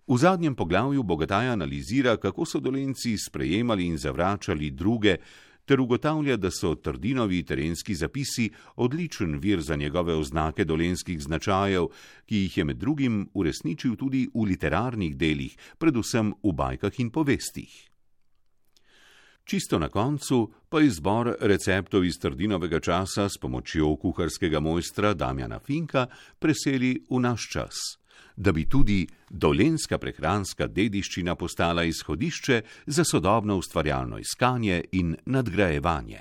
V 0.03 0.17
zadnjem 0.19 0.55
poglavju 0.55 1.03
Bogataj 1.03 1.53
analizira, 1.53 2.17
kako 2.17 2.45
so 2.45 2.59
dolenci 2.59 3.15
sprejemali 3.17 3.87
in 3.87 3.97
zavračali 3.97 4.69
druge, 4.71 5.17
ter 5.65 5.79
ugotavlja, 5.79 6.37
da 6.37 6.51
so 6.51 6.75
Trdinovi 6.75 7.43
terenski 7.43 7.95
zapisi 7.95 8.49
odličen 8.75 9.39
vir 9.39 9.61
za 9.61 9.75
njegove 9.75 10.15
oznake 10.15 10.65
dolenskih 10.65 11.21
značajev, 11.21 11.87
ki 12.25 12.37
jih 12.37 12.57
je 12.57 12.63
med 12.63 12.77
drugim 12.77 13.29
uresničil 13.33 13.95
tudi 13.95 14.27
v 14.33 14.45
literarnih 14.51 15.17
delih, 15.17 15.57
predvsem 15.77 16.33
v 16.43 16.53
bajkah 16.53 16.99
in 16.99 17.09
povestih. 17.09 17.89
Čisto 19.43 19.79
na 19.79 19.89
koncu 19.89 20.53
pa 20.69 20.79
izbor 20.81 21.35
receptov 21.39 22.05
iz 22.05 22.15
Trdinovega 22.19 22.79
časa 22.79 23.27
s 23.29 23.37
pomočjo 23.37 23.95
kuharskega 23.95 24.59
mojstra 24.59 25.13
Damjana 25.13 25.59
Finka 25.59 26.07
preseli 26.39 26.95
v 27.09 27.19
naš 27.19 27.49
čas 27.51 28.02
da 28.35 28.51
bi 28.51 28.65
tudi 28.69 29.07
dolenska 29.29 29.97
prehranska 29.97 30.67
dediščina 30.67 31.35
postala 31.35 31.83
izhodišče 31.83 32.61
za 32.85 33.03
sodobno 33.03 33.57
ustvarjalno 33.57 34.17
iskanje 34.17 34.83
in 34.91 35.15
nadgrajevanje. 35.25 36.19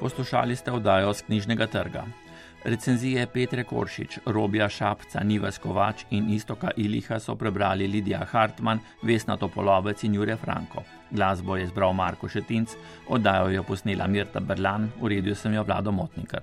Poslušali 0.00 0.56
ste 0.56 0.72
oddajo 0.72 1.12
z 1.14 1.22
knjižnega 1.22 1.66
trga. 1.66 2.27
Recenzije 2.64 3.26
Petre 3.26 3.64
Koršič, 3.64 4.18
Robija 4.26 4.68
Šapca, 4.68 5.22
Nives 5.24 5.58
Kovač 5.58 6.04
in 6.10 6.30
Istoka 6.34 6.70
Iliha 6.76 7.20
so 7.20 7.36
prebrali 7.38 7.86
Lidija 7.86 8.24
Hartmann, 8.32 8.80
Vesna 9.02 9.36
Topolovec 9.36 10.02
in 10.04 10.14
Jure 10.14 10.36
Franko. 10.36 10.82
Glasbo 11.10 11.56
je 11.56 11.66
zbral 11.66 11.92
Marko 11.92 12.28
Šetinc, 12.28 12.74
oddajo 13.08 13.48
jo 13.54 13.62
posnela 13.62 14.06
Mirta 14.06 14.40
Berlan, 14.40 14.90
uredil 15.00 15.34
sem 15.34 15.54
jo 15.54 15.62
Vlado 15.62 15.92
Motnikar. 15.92 16.42